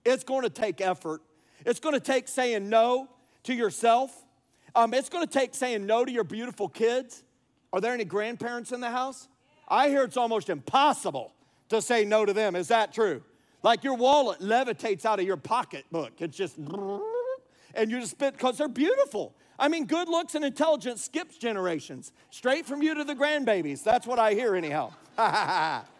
It's 0.06 0.26
going 0.26 0.44
to 0.44 0.50
take 0.50 0.82
effort. 0.82 1.22
It's 1.66 1.80
going 1.80 1.96
to 1.96 2.02
take 2.02 2.28
saying 2.28 2.70
no 2.70 3.10
to 3.44 3.54
yourself. 3.54 4.26
Um, 4.76 4.94
it's 4.94 5.08
going 5.08 5.26
to 5.26 5.32
take 5.32 5.56
saying 5.56 5.86
no 5.86 6.04
to 6.04 6.12
your 6.12 6.26
beautiful 6.26 6.68
kids. 6.68 7.24
Are 7.72 7.80
there 7.80 7.94
any 7.94 8.04
grandparents 8.04 8.74
in 8.74 8.82
the 8.82 8.92
house? 8.92 9.30
I 9.68 9.88
hear 9.88 10.04
it's 10.04 10.18
almost 10.18 10.50
impossible 10.50 11.34
to 11.70 11.82
say 11.82 12.04
no 12.04 12.26
to 12.26 12.34
them. 12.34 12.56
Is 12.56 12.68
that 12.68 12.94
true? 12.94 13.24
Like 13.64 13.82
your 13.84 13.96
wallet 13.96 14.40
levitates 14.40 15.06
out 15.06 15.20
of 15.20 15.26
your 15.26 15.38
pocketbook. 15.38 16.22
It's 16.22 16.36
just, 16.36 16.58
and 16.58 17.90
you 17.90 18.00
just 18.00 18.12
spit 18.12 18.34
because 18.34 18.58
they're 18.58 18.68
beautiful. 18.68 19.34
I 19.58 19.70
mean, 19.70 19.86
good 19.86 20.10
looks 20.10 20.36
and 20.36 20.44
intelligence 20.44 21.02
skips 21.04 21.38
generations. 21.38 22.12
Straight 22.30 22.66
from 22.66 22.82
you 22.82 22.94
to 22.94 23.06
the 23.06 23.16
grandbabies. 23.16 23.84
That's 23.84 24.06
what 24.06 24.20
I 24.20 24.34
hear, 24.34 24.54
anyhow. 24.54 24.92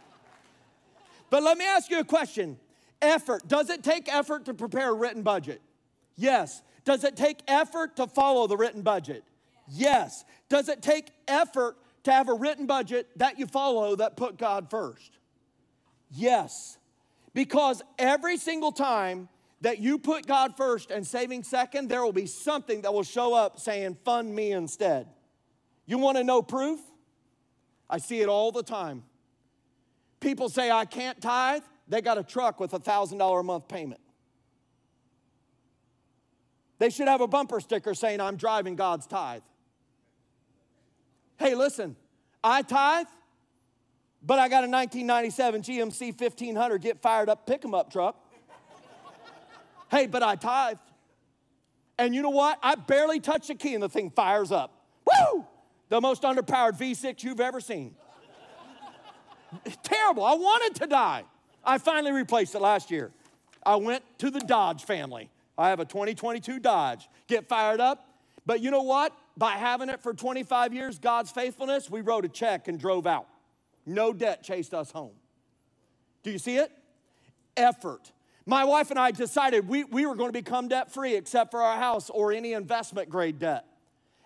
But 1.30 1.44
let 1.44 1.58
me 1.58 1.66
ask 1.66 1.90
you 1.90 2.00
a 2.00 2.06
question 2.06 2.58
effort. 3.02 3.48
Does 3.48 3.70
it 3.70 3.84
take 3.84 4.12
effort 4.14 4.46
to 4.46 4.54
prepare 4.54 4.90
a 4.90 4.94
written 4.94 5.24
budget? 5.24 5.62
Yes. 6.16 6.62
Does 6.84 7.04
it 7.04 7.16
take 7.16 7.42
effort 7.48 7.98
to 7.98 8.08
follow 8.08 8.48
the 8.48 8.58
written 8.58 8.82
budget? 8.82 9.24
Yes. 9.68 10.26
Does 10.50 10.70
it 10.70 10.82
take 10.82 11.10
effort 11.28 11.78
to 12.04 12.12
have 12.12 12.30
a 12.30 12.34
written 12.34 12.66
budget 12.66 13.08
that 13.18 13.38
you 13.38 13.46
follow 13.46 13.96
that 13.98 14.16
put 14.16 14.38
God 14.38 14.70
first? 14.70 15.18
Yes. 16.10 16.78
Because 17.34 17.82
every 18.00 18.38
single 18.38 18.72
time 18.72 19.30
that 19.62 19.80
you 19.80 19.98
put 19.98 20.26
God 20.26 20.56
first 20.56 20.92
and 20.92 21.06
saving 21.06 21.44
second, 21.44 21.90
there 21.90 22.04
will 22.04 22.14
be 22.14 22.26
something 22.26 22.82
that 22.82 22.94
will 22.94 23.04
show 23.04 23.34
up 23.34 23.60
saying, 23.60 23.98
Fund 24.06 24.34
me 24.34 24.52
instead. 24.52 25.08
You 25.86 25.98
want 25.98 26.18
to 26.18 26.24
know 26.24 26.42
proof? 26.42 26.80
I 27.90 27.98
see 27.98 28.22
it 28.22 28.30
all 28.30 28.52
the 28.52 28.64
time. 28.64 29.04
People 30.20 30.50
say, 30.50 30.72
I 30.72 30.86
can't 30.86 31.22
tithe. 31.22 31.64
They 31.88 32.02
got 32.02 32.18
a 32.18 32.24
truck 32.24 32.60
with 32.60 32.74
a 32.74 32.80
$1,000 32.80 33.40
a 33.40 33.44
month 33.44 33.68
payment. 33.68 34.02
They 36.80 36.90
should 36.90 37.08
have 37.08 37.22
a 37.22 37.28
bumper 37.28 37.60
sticker 37.60 37.94
saying, 37.94 38.22
I'm 38.22 38.36
driving 38.36 38.76
God's 38.76 39.08
tithe. 39.08 39.42
Hey, 41.38 41.56
listen, 41.56 41.96
I 42.44 42.62
tithe, 42.62 43.08
but 44.24 44.40
I 44.40 44.50
got 44.50 44.64
a 44.64 44.70
1997 44.70 45.62
GMC 45.62 46.20
1500 46.20 46.82
get 46.82 47.02
fired 47.02 47.30
up 47.30 47.46
pick 47.46 47.64
'em 47.64 47.74
up 47.74 47.92
truck. 47.92 48.16
hey, 49.92 50.08
but 50.08 50.24
I 50.24 50.36
tithe. 50.36 50.78
And 52.00 52.14
you 52.14 52.22
know 52.22 52.30
what? 52.30 52.60
I 52.62 52.76
barely 52.76 53.20
touch 53.20 53.48
the 53.48 53.56
key 53.56 53.74
and 53.74 53.82
the 53.82 53.90
thing 53.90 54.12
fires 54.12 54.52
up. 54.52 54.72
Woo! 55.06 55.46
The 55.90 56.02
most 56.02 56.24
underpowered 56.24 56.78
V6 56.78 57.24
you've 57.24 57.40
ever 57.40 57.60
seen 57.60 57.96
terrible. 59.84 60.24
I 60.24 60.34
wanted 60.34 60.80
to 60.82 60.88
die. 60.88 61.24
I 61.64 61.78
finally 61.78 62.12
replaced 62.12 62.56
it 62.56 62.62
last 62.62 62.92
year. 62.92 63.12
I 63.66 63.76
went 63.76 64.04
to 64.20 64.30
the 64.30 64.40
Dodge 64.40 64.84
family. 64.84 65.30
I 65.58 65.70
have 65.70 65.80
a 65.80 65.86
2022 65.86 66.60
Dodge. 66.60 67.10
Get 67.28 67.48
fired 67.48 67.80
up. 67.80 68.08
But 68.46 68.62
you 68.62 68.72
know 68.72 68.84
what? 68.84 69.14
By 69.36 69.52
having 69.52 69.90
it 69.90 70.02
for 70.02 70.14
25 70.14 70.74
years, 70.74 71.00
God's 71.00 71.32
faithfulness, 71.32 71.90
we 71.90 72.02
wrote 72.02 72.24
a 72.24 72.30
check 72.30 72.68
and 72.68 72.80
drove 72.80 73.06
out. 73.06 73.28
No 73.86 74.14
debt 74.14 74.44
chased 74.44 74.74
us 74.74 74.92
home. 74.92 75.12
Do 76.24 76.32
you 76.32 76.40
see 76.40 76.58
it? 76.58 76.72
Effort. 77.56 78.12
My 78.46 78.64
wife 78.64 78.90
and 78.90 78.98
I 78.98 79.12
decided 79.12 79.68
we, 79.68 79.84
we 79.84 80.06
were 80.06 80.16
going 80.16 80.30
to 80.30 80.34
become 80.34 80.70
debt 80.70 80.94
free 80.94 81.16
except 81.16 81.52
for 81.52 81.62
our 81.62 81.78
house 81.78 82.10
or 82.10 82.32
any 82.32 82.54
investment 82.54 83.10
grade 83.10 83.40
debt. 83.40 83.66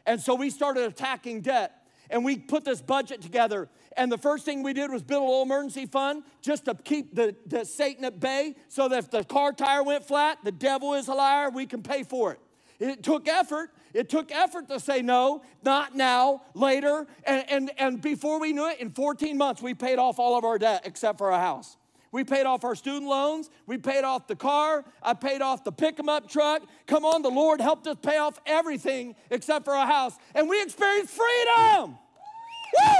And 0.06 0.22
so 0.22 0.36
we 0.36 0.52
started 0.52 0.84
attacking 0.84 1.42
debt 1.42 1.81
and 2.12 2.24
we 2.24 2.38
put 2.38 2.64
this 2.64 2.82
budget 2.82 3.22
together. 3.22 3.70
And 3.98 4.12
the 4.12 4.18
first 4.18 4.46
thing 4.46 4.64
we 4.64 4.74
did 4.74 4.92
was 4.92 5.02
build 5.02 5.24
a 5.24 5.26
little 5.26 5.44
emergency 5.44 5.86
fund 5.86 6.24
just 6.42 6.66
to 6.66 6.76
keep 6.76 7.16
the, 7.16 7.36
the 7.48 7.66
Satan 7.66 8.06
at 8.06 8.20
bay 8.20 8.56
so 8.68 8.88
that 8.88 9.00
if 9.00 9.10
the 9.10 9.24
car 9.24 9.54
tire 9.54 9.84
went 9.84 10.06
flat, 10.06 10.40
the 10.44 10.52
devil 10.52 10.94
is 10.94 11.08
a 11.08 11.14
liar, 11.14 11.50
we 11.50 11.66
can 11.66 11.82
pay 11.82 12.04
for 12.04 12.34
it. 12.34 12.40
It 12.80 13.04
took 13.04 13.28
effort. 13.28 13.72
It 13.94 14.10
took 14.10 14.32
effort 14.32 14.68
to 14.70 14.80
say 14.80 15.02
no, 15.02 15.44
not 15.64 15.96
now, 15.96 16.44
later. 16.54 17.06
And, 17.26 17.50
and, 17.50 17.72
and 17.78 18.02
before 18.02 18.40
we 18.40 18.54
knew 18.54 18.70
it, 18.70 18.80
in 18.80 18.92
14 18.92 19.38
months, 19.38 19.62
we 19.62 19.74
paid 19.74 20.00
off 20.00 20.18
all 20.18 20.38
of 20.38 20.46
our 20.46 20.58
debt 20.58 20.82
except 20.86 21.18
for 21.18 21.32
our 21.32 21.40
house. 21.40 21.78
We 22.12 22.26
paid 22.26 22.46
off 22.46 22.64
our 22.66 22.76
student 22.76 23.10
loans. 23.10 23.50
We 23.66 23.78
paid 23.78 24.04
off 24.04 24.28
the 24.28 24.36
car. 24.36 24.84
I 25.02 25.14
paid 25.14 25.42
off 25.42 25.64
the 25.64 25.72
pick 25.72 25.98
'em 25.98 26.10
up 26.10 26.30
truck. 26.30 26.64
Come 26.86 27.06
on, 27.06 27.22
the 27.22 27.30
Lord 27.30 27.62
helped 27.62 27.88
us 27.88 27.98
pay 28.02 28.18
off 28.18 28.40
everything 28.46 29.16
except 29.30 29.66
for 29.66 29.74
our 29.74 29.88
house. 29.88 30.18
And 30.36 30.50
we 30.50 30.62
experienced 30.62 31.14
freedom. 31.14 31.98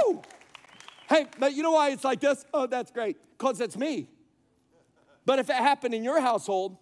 Woo! 0.06 0.22
Hey, 1.10 1.28
but 1.40 1.54
you 1.54 1.62
know 1.62 1.72
why 1.72 1.90
it's 1.90 2.06
like 2.06 2.22
this? 2.22 2.46
Oh, 2.54 2.68
that's 2.68 2.90
great. 2.92 3.18
Because 3.38 3.60
it's 3.60 3.78
me. 3.78 4.08
But 5.26 5.40
if 5.40 5.50
it 5.50 5.58
happened 5.58 5.94
in 5.94 6.04
your 6.04 6.22
household, 6.22 6.78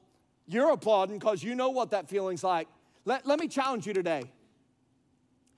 you're 0.47 0.71
applauding 0.71 1.17
because 1.17 1.43
you 1.43 1.55
know 1.55 1.69
what 1.69 1.91
that 1.91 2.09
feeling's 2.09 2.43
like. 2.43 2.67
Let, 3.05 3.25
let 3.25 3.39
me 3.39 3.47
challenge 3.47 3.87
you 3.87 3.93
today. 3.93 4.31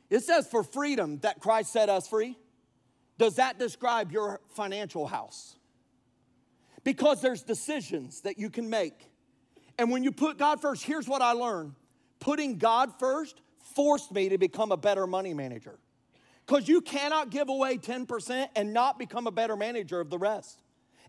It 0.10 0.22
says 0.24 0.48
for 0.48 0.64
freedom 0.64 1.20
that 1.20 1.40
Christ 1.40 1.72
set 1.72 1.90
us 1.90 2.08
free. 2.08 2.38
does 3.18 3.36
that 3.36 3.60
describe 3.60 4.12
your 4.12 4.42
financial 4.50 5.06
house? 5.06 5.56
Because 6.84 7.22
there's 7.22 7.44
decisions 7.44 8.22
that 8.22 8.38
you 8.38 8.50
can 8.50 8.70
make. 8.70 9.12
And 9.78 9.92
when 9.92 10.04
you 10.04 10.12
put 10.12 10.38
God 10.38 10.62
first, 10.62 10.84
here's 10.84 11.08
what 11.08 11.22
I 11.22 11.34
learned 11.34 11.76
putting 12.20 12.58
God 12.58 12.92
first 13.00 13.42
forced 13.76 14.12
me 14.12 14.30
to 14.30 14.38
become 14.38 14.72
a 14.72 14.78
better 14.78 15.08
money 15.08 15.34
manager. 15.34 15.80
Because 16.46 16.68
you 16.68 16.82
cannot 16.82 17.30
give 17.30 17.50
away 17.50 17.78
10% 17.78 18.48
and 18.56 18.74
not 18.74 19.00
become 19.00 19.28
a 19.28 19.32
better 19.32 19.56
manager 19.56 20.00
of 20.00 20.10
the 20.10 20.18
rest. 20.18 20.62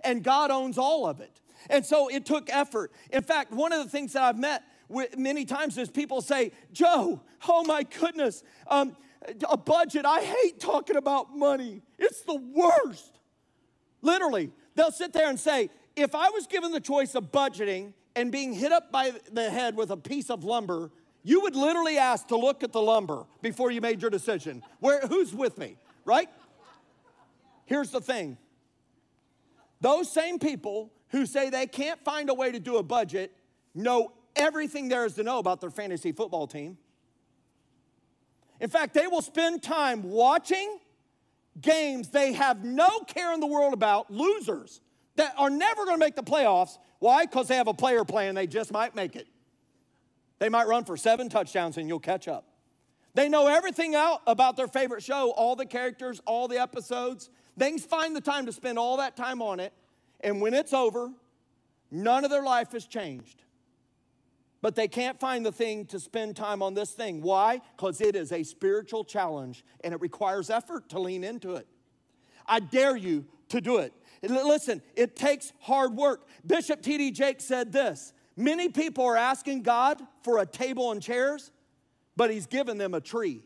And 0.05 0.23
God 0.23 0.51
owns 0.51 0.79
all 0.79 1.07
of 1.07 1.21
it. 1.21 1.41
And 1.71 1.85
so 1.85 2.09
it 2.09 2.27
took 2.27 2.51
effort. 2.51 2.93
In 3.11 3.23
fact, 3.23 3.53
one 3.53 3.73
of 3.73 3.83
the 3.83 3.91
things 3.91 4.13
that 4.13 4.23
I've 4.23 4.39
met 4.39 4.63
with 4.89 5.17
many 5.17 5.45
times 5.45 5.79
is 5.79 5.91
people 5.91 6.21
say, 6.21 6.53
Joe, 6.73 7.23
oh 7.49 7.65
my 7.65 7.83
goodness, 7.83 8.43
um, 8.69 8.97
a 9.49 9.57
budget, 9.57 10.05
I 10.05 10.21
hate 10.21 10.61
talking 10.61 10.97
about 10.97 11.37
money. 11.37 11.83
It's 11.99 12.23
the 12.23 12.37
worst. 12.37 13.19
Literally, 14.03 14.51
they'll 14.75 14.91
sit 14.91 15.13
there 15.13 15.29
and 15.29 15.39
say, 15.39 15.71
if 15.97 16.15
I 16.15 16.31
was 16.31 16.47
given 16.47 16.73
the 16.73 16.81
choice 16.81 17.15
of 17.15 17.33
budgeting 17.33 17.93
and 18.17 18.33
being 18.33 18.53
hit 18.53 18.73
up 18.73 18.91
by 18.91 19.13
the 19.33 19.51
head 19.51 19.77
with 19.77 19.91
a 19.91 19.97
piece 19.97 20.31
of 20.31 20.45
lumber, 20.45 20.91
you 21.23 21.41
would 21.43 21.55
literally 21.55 21.99
ask 21.99 22.29
to 22.29 22.37
look 22.37 22.63
at 22.63 22.73
the 22.73 22.81
lumber 22.81 23.25
before 23.43 23.71
you 23.71 23.81
made 23.81 24.01
your 24.01 24.11
decision. 24.11 24.63
Where, 24.81 25.01
who's 25.01 25.35
with 25.35 25.59
me, 25.59 25.77
right? 26.05 26.29
Here's 27.67 27.91
the 27.91 28.01
thing 28.01 28.39
those 29.81 30.11
same 30.11 30.39
people 30.39 30.93
who 31.09 31.27
say 31.27 31.51
they 31.51 31.67
can't 31.67 32.03
find 32.05 32.31
a 32.31 32.35
way 32.35 32.53
to 32.53 32.61
do 32.61 32.77
a 32.77 32.83
budget 32.83 33.33
know 33.75 34.13
everything 34.37 34.89
there 34.89 35.05
is 35.05 35.15
to 35.15 35.23
know 35.23 35.39
about 35.39 35.61
their 35.61 35.71
fantasy 35.71 36.13
football 36.13 36.47
team. 36.47 36.79
In 38.61 38.71
fact, 38.71 38.95
they 38.95 39.09
will 39.09 39.23
spend 39.23 39.63
time 39.63 40.05
watching 40.05 40.79
games 41.61 42.09
they 42.09 42.33
have 42.33 42.65
no 42.65 43.01
care 43.01 43.33
in 43.33 43.41
the 43.41 43.47
world 43.47 43.75
about, 43.75 44.11
losers 44.11 44.81
that 45.17 45.35
are 45.37 45.51
never 45.51 45.85
going 45.85 45.97
to 45.99 46.05
make 46.05 46.17
the 46.17 46.23
playoffs. 46.23 46.79
Why? 46.99 47.27
Because 47.27 47.49
they 47.49 47.57
have 47.57 47.69
a 47.69 47.75
player 47.75 48.05
playing, 48.05 48.35
they 48.35 48.47
just 48.47 48.73
might 48.73 48.95
make 48.95 49.17
it. 49.17 49.27
They 50.39 50.49
might 50.49 50.67
run 50.67 50.85
for 50.85 50.97
seven 50.97 51.29
touchdowns 51.29 51.77
and 51.77 51.89
you'll 51.89 52.01
catch 52.01 52.27
up. 52.27 52.47
They 53.15 53.29
know 53.29 53.47
everything 53.47 53.95
out 53.95 54.23
about 54.27 54.57
their 54.57 54.69
favorite 54.69 55.03
show, 55.03 55.31
all 55.33 55.55
the 55.55 55.67
characters, 55.67 56.21
all 56.27 56.49
the 56.49 56.59
episodes. 56.59 57.29
They 57.57 57.77
find 57.77 58.17
the 58.17 58.21
time 58.21 58.47
to 58.47 58.53
spend 58.53 58.79
all 58.79 58.97
that 58.97 59.17
time 59.17 59.43
on 59.43 59.61
it. 59.61 59.73
And 60.21 60.41
when 60.41 60.55
it's 60.55 60.73
over, 60.73 61.11
none 61.91 62.25
of 62.25 62.31
their 62.31 62.43
life 62.43 62.73
has 62.73 62.87
changed. 62.87 63.43
But 64.63 64.77
they 64.77 64.87
can't 64.87 65.19
find 65.19 65.45
the 65.45 65.53
thing 65.53 65.87
to 65.87 65.99
spend 65.99 66.37
time 66.37 66.63
on 66.63 66.75
this 66.75 66.93
thing. 66.93 67.21
Why? 67.21 67.61
Because 67.77 68.01
it 68.01 68.15
is 68.15 68.31
a 68.31 68.45
spiritual 68.45 69.05
challenge 69.05 69.65
and 69.83 69.93
it 69.93 70.01
requires 70.01 70.49
effort 70.49 70.89
to 70.91 71.01
lean 71.01 71.25
into 71.25 71.57
it. 71.57 71.67
I 72.47 72.61
dare 72.61 72.97
you 72.97 73.27
to 73.49 73.61
do 73.61 73.79
it. 73.79 73.93
Listen, 74.23 74.81
it 74.95 75.17
takes 75.17 75.53
hard 75.59 75.97
work. 75.97 76.29
Bishop 76.47 76.81
T.D. 76.81 77.11
Jakes 77.11 77.45
said 77.45 77.73
this 77.73 78.13
Many 78.37 78.69
people 78.69 79.05
are 79.05 79.17
asking 79.17 79.63
God 79.63 80.01
for 80.23 80.39
a 80.39 80.47
table 80.47 80.93
and 80.93 81.03
chairs, 81.03 81.51
but 82.17 82.31
He's 82.31 82.47
given 82.47 82.79
them 82.79 82.95
a 82.95 83.01
tree. 83.01 83.43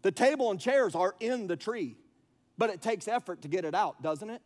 The 0.00 0.12
table 0.12 0.50
and 0.50 0.58
chairs 0.58 0.94
are 0.94 1.14
in 1.20 1.48
the 1.48 1.56
tree, 1.56 1.96
but 2.56 2.70
it 2.70 2.80
takes 2.80 3.08
effort 3.08 3.42
to 3.42 3.48
get 3.48 3.64
it 3.66 3.74
out, 3.74 4.00
doesn't 4.02 4.30
it? 4.30 4.40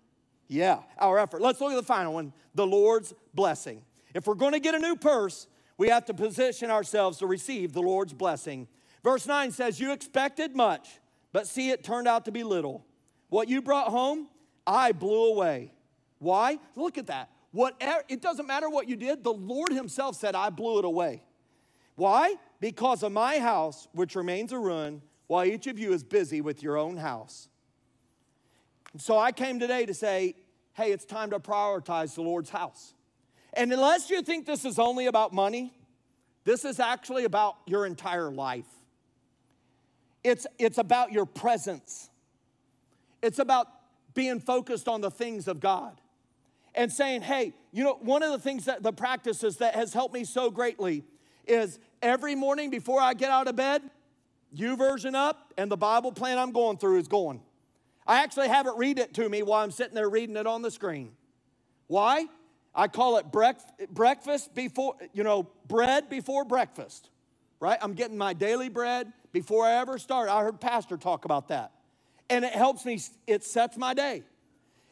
Yeah, 0.50 0.80
our 0.98 1.16
effort. 1.20 1.40
Let's 1.40 1.60
look 1.60 1.70
at 1.70 1.76
the 1.76 1.82
final 1.84 2.12
one 2.12 2.32
the 2.56 2.66
Lord's 2.66 3.14
blessing. 3.32 3.82
If 4.12 4.26
we're 4.26 4.34
going 4.34 4.52
to 4.52 4.58
get 4.58 4.74
a 4.74 4.80
new 4.80 4.96
purse, 4.96 5.46
we 5.78 5.88
have 5.88 6.04
to 6.06 6.14
position 6.14 6.72
ourselves 6.72 7.18
to 7.18 7.26
receive 7.28 7.72
the 7.72 7.80
Lord's 7.80 8.12
blessing. 8.12 8.66
Verse 9.04 9.28
9 9.28 9.52
says, 9.52 9.78
You 9.78 9.92
expected 9.92 10.56
much, 10.56 10.98
but 11.32 11.46
see, 11.46 11.70
it 11.70 11.84
turned 11.84 12.08
out 12.08 12.24
to 12.24 12.32
be 12.32 12.42
little. 12.42 12.84
What 13.28 13.48
you 13.48 13.62
brought 13.62 13.88
home, 13.88 14.26
I 14.66 14.90
blew 14.90 15.32
away. 15.32 15.72
Why? 16.18 16.58
Look 16.74 16.98
at 16.98 17.06
that. 17.06 17.30
Whatever, 17.52 18.02
it 18.08 18.20
doesn't 18.20 18.48
matter 18.48 18.68
what 18.68 18.88
you 18.88 18.96
did, 18.96 19.22
the 19.22 19.32
Lord 19.32 19.70
Himself 19.72 20.16
said, 20.16 20.34
I 20.34 20.50
blew 20.50 20.80
it 20.80 20.84
away. 20.84 21.22
Why? 21.94 22.34
Because 22.58 23.04
of 23.04 23.12
my 23.12 23.38
house, 23.38 23.86
which 23.92 24.16
remains 24.16 24.50
a 24.50 24.58
ruin, 24.58 25.00
while 25.28 25.44
each 25.44 25.68
of 25.68 25.78
you 25.78 25.92
is 25.92 26.02
busy 26.02 26.40
with 26.40 26.60
your 26.60 26.76
own 26.76 26.96
house. 26.96 27.48
So 28.98 29.18
I 29.18 29.32
came 29.32 29.60
today 29.60 29.86
to 29.86 29.94
say, 29.94 30.34
hey, 30.74 30.92
it's 30.92 31.04
time 31.04 31.30
to 31.30 31.38
prioritize 31.38 32.14
the 32.14 32.22
Lord's 32.22 32.50
house. 32.50 32.94
And 33.52 33.72
unless 33.72 34.10
you 34.10 34.22
think 34.22 34.46
this 34.46 34.64
is 34.64 34.78
only 34.78 35.06
about 35.06 35.32
money, 35.32 35.72
this 36.44 36.64
is 36.64 36.80
actually 36.80 37.24
about 37.24 37.56
your 37.66 37.86
entire 37.86 38.30
life. 38.30 38.66
It's, 40.22 40.46
it's 40.58 40.78
about 40.78 41.12
your 41.12 41.26
presence. 41.26 42.10
It's 43.22 43.38
about 43.38 43.66
being 44.14 44.40
focused 44.40 44.88
on 44.88 45.00
the 45.00 45.10
things 45.10 45.48
of 45.48 45.60
God 45.60 46.00
and 46.74 46.92
saying, 46.92 47.22
hey, 47.22 47.54
you 47.72 47.84
know, 47.84 47.94
one 48.00 48.22
of 48.22 48.30
the 48.30 48.38
things 48.38 48.64
that 48.66 48.82
the 48.82 48.92
practices 48.92 49.56
that 49.58 49.74
has 49.74 49.92
helped 49.92 50.14
me 50.14 50.24
so 50.24 50.50
greatly 50.50 51.04
is 51.46 51.78
every 52.02 52.34
morning 52.34 52.70
before 52.70 53.00
I 53.00 53.14
get 53.14 53.30
out 53.30 53.48
of 53.48 53.56
bed, 53.56 53.82
YouVersion 54.56 55.14
up, 55.14 55.52
and 55.56 55.70
the 55.70 55.76
Bible 55.76 56.12
plan 56.12 56.38
I'm 56.38 56.52
going 56.52 56.76
through 56.76 56.98
is 56.98 57.08
going. 57.08 57.40
I 58.10 58.24
actually 58.24 58.48
have 58.48 58.66
it 58.66 58.74
read 58.76 58.98
it 58.98 59.14
to 59.14 59.28
me 59.28 59.44
while 59.44 59.62
I'm 59.62 59.70
sitting 59.70 59.94
there 59.94 60.10
reading 60.10 60.34
it 60.34 60.44
on 60.44 60.62
the 60.62 60.70
screen. 60.72 61.12
Why? 61.86 62.26
I 62.74 62.88
call 62.88 63.18
it 63.18 63.26
breakfast 63.30 64.52
before, 64.52 64.96
you 65.12 65.22
know, 65.22 65.48
bread 65.68 66.10
before 66.10 66.44
breakfast, 66.44 67.08
right? 67.60 67.78
I'm 67.80 67.94
getting 67.94 68.18
my 68.18 68.32
daily 68.32 68.68
bread 68.68 69.12
before 69.30 69.64
I 69.64 69.74
ever 69.74 69.96
start. 69.96 70.28
I 70.28 70.42
heard 70.42 70.60
Pastor 70.60 70.96
talk 70.96 71.24
about 71.24 71.46
that 71.48 71.70
and 72.28 72.44
it 72.44 72.52
helps 72.52 72.84
me, 72.84 73.00
it 73.28 73.44
sets 73.44 73.76
my 73.76 73.94
day. 73.94 74.24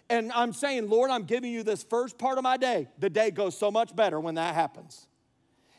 And 0.08 0.30
I'm 0.32 0.52
saying, 0.52 0.88
Lord, 0.88 1.10
I'm 1.10 1.24
giving 1.24 1.50
you 1.50 1.64
this 1.64 1.82
first 1.82 2.18
part 2.18 2.38
of 2.38 2.44
my 2.44 2.56
day. 2.56 2.86
The 3.00 3.10
day 3.10 3.32
goes 3.32 3.58
so 3.58 3.72
much 3.72 3.96
better 3.96 4.20
when 4.20 4.36
that 4.36 4.54
happens. 4.54 5.08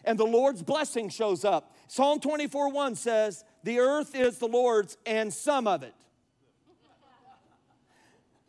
And 0.03 0.19
the 0.19 0.25
Lord's 0.25 0.61
blessing 0.61 1.07
shows 1.07 1.45
up. 1.45 1.73
Psalm 1.87 2.19
24 2.19 2.69
1 2.69 2.95
says, 2.95 3.45
The 3.63 3.79
earth 3.79 4.13
is 4.13 4.39
the 4.39 4.47
Lord's 4.47 4.97
and 5.05 5.33
some 5.33 5.67
of 5.67 5.83
it. 5.83 5.95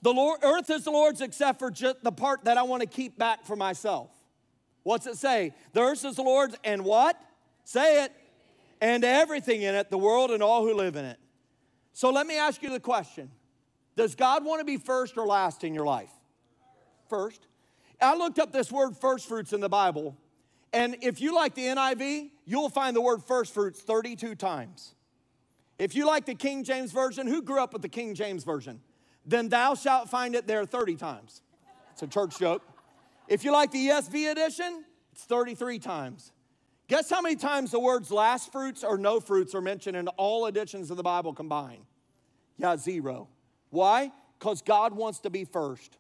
The 0.02 0.12
Lord, 0.12 0.40
earth 0.42 0.70
is 0.70 0.84
the 0.84 0.90
Lord's 0.90 1.20
except 1.20 1.58
for 1.58 1.70
just 1.70 2.02
the 2.02 2.12
part 2.12 2.44
that 2.44 2.56
I 2.56 2.62
want 2.62 2.82
to 2.82 2.88
keep 2.88 3.18
back 3.18 3.44
for 3.44 3.56
myself. 3.56 4.10
What's 4.82 5.06
it 5.06 5.16
say? 5.16 5.54
The 5.72 5.80
earth 5.80 6.04
is 6.04 6.16
the 6.16 6.22
Lord's 6.22 6.56
and 6.64 6.84
what? 6.84 7.20
Say 7.64 8.04
it. 8.04 8.12
And 8.80 9.04
everything 9.04 9.60
in 9.62 9.74
it, 9.74 9.90
the 9.90 9.98
world 9.98 10.30
and 10.30 10.42
all 10.42 10.66
who 10.66 10.74
live 10.74 10.96
in 10.96 11.04
it. 11.04 11.18
So 11.92 12.10
let 12.10 12.26
me 12.26 12.38
ask 12.38 12.62
you 12.62 12.70
the 12.70 12.80
question 12.80 13.30
Does 13.94 14.14
God 14.14 14.44
want 14.44 14.60
to 14.60 14.64
be 14.64 14.78
first 14.78 15.18
or 15.18 15.26
last 15.26 15.64
in 15.64 15.74
your 15.74 15.84
life? 15.84 16.10
First. 17.08 17.46
I 18.02 18.16
looked 18.16 18.38
up 18.38 18.50
this 18.50 18.72
word 18.72 18.96
first 18.96 19.28
fruits 19.28 19.52
in 19.52 19.60
the 19.60 19.68
Bible, 19.68 20.16
and 20.72 20.96
if 21.02 21.20
you 21.20 21.34
like 21.34 21.54
the 21.54 21.66
NIV, 21.66 22.30
you'll 22.46 22.70
find 22.70 22.96
the 22.96 23.02
word 23.02 23.22
first 23.22 23.52
fruits 23.52 23.82
32 23.82 24.36
times. 24.36 24.94
If 25.78 25.94
you 25.94 26.06
like 26.06 26.24
the 26.24 26.34
King 26.34 26.64
James 26.64 26.92
Version, 26.92 27.26
who 27.26 27.42
grew 27.42 27.62
up 27.62 27.74
with 27.74 27.82
the 27.82 27.90
King 27.90 28.14
James 28.14 28.44
Version? 28.44 28.80
Then 29.26 29.48
thou 29.48 29.74
shalt 29.74 30.08
find 30.08 30.34
it 30.34 30.46
there 30.46 30.64
30 30.64 30.96
times. 30.96 31.42
It's 31.92 32.02
a 32.02 32.06
church 32.06 32.38
joke. 32.38 32.62
If 33.28 33.44
you 33.44 33.52
like 33.52 33.70
the 33.70 33.88
ESV 33.88 34.30
edition, 34.30 34.84
it's 35.12 35.24
33 35.24 35.78
times. 35.78 36.32
Guess 36.88 37.10
how 37.10 37.20
many 37.20 37.36
times 37.36 37.70
the 37.70 37.78
words 37.78 38.10
last 38.10 38.50
fruits 38.50 38.82
or 38.82 38.98
no 38.98 39.20
fruits 39.20 39.54
are 39.54 39.60
mentioned 39.60 39.96
in 39.96 40.08
all 40.08 40.46
editions 40.46 40.90
of 40.90 40.96
the 40.96 41.02
Bible 41.02 41.32
combined? 41.32 41.84
Yeah, 42.58 42.76
zero. 42.76 43.28
Why? 43.70 44.10
Because 44.38 44.62
God 44.62 44.94
wants 44.94 45.20
to 45.20 45.30
be 45.30 45.44
first. 45.44 45.98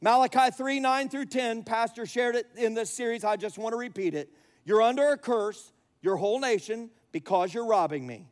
Malachi 0.00 0.50
3 0.50 0.80
9 0.80 1.08
through 1.08 1.26
10, 1.26 1.62
Pastor 1.62 2.04
shared 2.04 2.34
it 2.34 2.46
in 2.56 2.74
this 2.74 2.90
series. 2.90 3.24
I 3.24 3.36
just 3.36 3.58
want 3.58 3.72
to 3.72 3.76
repeat 3.76 4.14
it. 4.14 4.28
You're 4.64 4.82
under 4.82 5.10
a 5.10 5.16
curse, 5.16 5.72
your 6.02 6.16
whole 6.16 6.40
nation, 6.40 6.90
because 7.12 7.54
you're 7.54 7.66
robbing 7.66 8.06
me. 8.06 8.28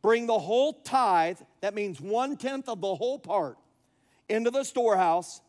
Bring 0.00 0.26
the 0.26 0.38
whole 0.38 0.72
tithe, 0.72 1.38
that 1.60 1.74
means 1.74 2.00
one 2.00 2.36
tenth 2.36 2.68
of 2.68 2.80
the 2.80 2.94
whole 2.94 3.18
part, 3.18 3.58
into 4.28 4.50
the 4.50 4.64
storehouse. 4.64 5.40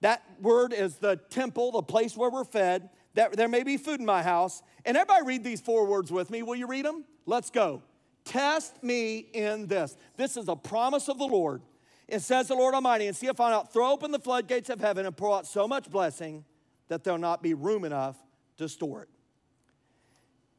That 0.00 0.22
word 0.40 0.72
is 0.72 0.96
the 0.96 1.16
temple, 1.30 1.72
the 1.72 1.82
place 1.82 2.16
where 2.16 2.30
we're 2.30 2.44
fed 2.44 2.88
that 3.14 3.36
there 3.36 3.48
may 3.48 3.62
be 3.62 3.76
food 3.76 4.00
in 4.00 4.06
my 4.06 4.22
house. 4.22 4.62
And 4.84 4.96
everybody 4.96 5.26
read 5.26 5.44
these 5.44 5.60
four 5.60 5.86
words 5.86 6.10
with 6.10 6.30
me. 6.30 6.42
Will 6.42 6.56
you 6.56 6.66
read 6.66 6.84
them? 6.84 7.04
Let's 7.26 7.50
go. 7.50 7.82
Test 8.24 8.82
me 8.82 9.18
in 9.18 9.66
this. 9.66 9.96
This 10.16 10.36
is 10.36 10.48
a 10.48 10.56
promise 10.56 11.08
of 11.08 11.18
the 11.18 11.26
Lord. 11.26 11.62
It 12.08 12.20
says 12.20 12.48
the 12.48 12.54
Lord 12.54 12.74
Almighty, 12.74 13.06
and 13.06 13.16
see 13.16 13.26
if 13.26 13.40
I 13.40 13.50
not 13.50 13.72
throw 13.72 13.90
open 13.90 14.10
the 14.10 14.18
floodgates 14.18 14.70
of 14.70 14.80
heaven 14.80 15.06
and 15.06 15.16
pour 15.16 15.36
out 15.36 15.46
so 15.46 15.66
much 15.66 15.90
blessing 15.90 16.44
that 16.88 17.04
there'll 17.04 17.18
not 17.18 17.42
be 17.42 17.54
room 17.54 17.84
enough 17.84 18.16
to 18.58 18.68
store 18.68 19.02
it. 19.02 19.08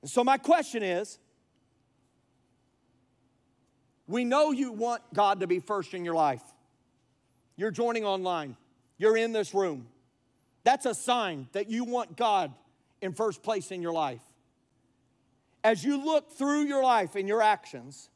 And 0.02 0.10
so 0.10 0.24
my 0.24 0.38
question 0.38 0.84
is, 0.84 1.20
we 4.08 4.26
know 4.26 4.52
you 4.52 4.72
want 4.72 5.02
God 5.14 5.40
to 5.42 5.48
be 5.48 5.60
first 5.60 5.94
in 5.94 6.04
your 6.04 6.16
life. 6.16 6.42
You're 7.56 7.72
joining 7.72 8.06
online. 8.06 8.58
You're 8.98 9.18
in 9.18 9.34
this 9.34 9.54
room. 9.54 9.88
That's 10.64 10.86
a 10.86 10.94
sign 10.94 11.48
that 11.52 11.70
you 11.70 11.84
want 11.84 12.16
God 12.16 12.54
in 13.02 13.14
first 13.14 13.44
place 13.44 13.72
in 13.72 13.82
your 13.82 13.92
life. 13.92 14.22
As 15.64 15.84
you 15.84 16.04
look 16.04 16.32
through 16.32 16.64
your 16.64 16.84
life 16.84 17.16
and 17.16 17.28
your 17.28 17.42
actions, 17.42 18.10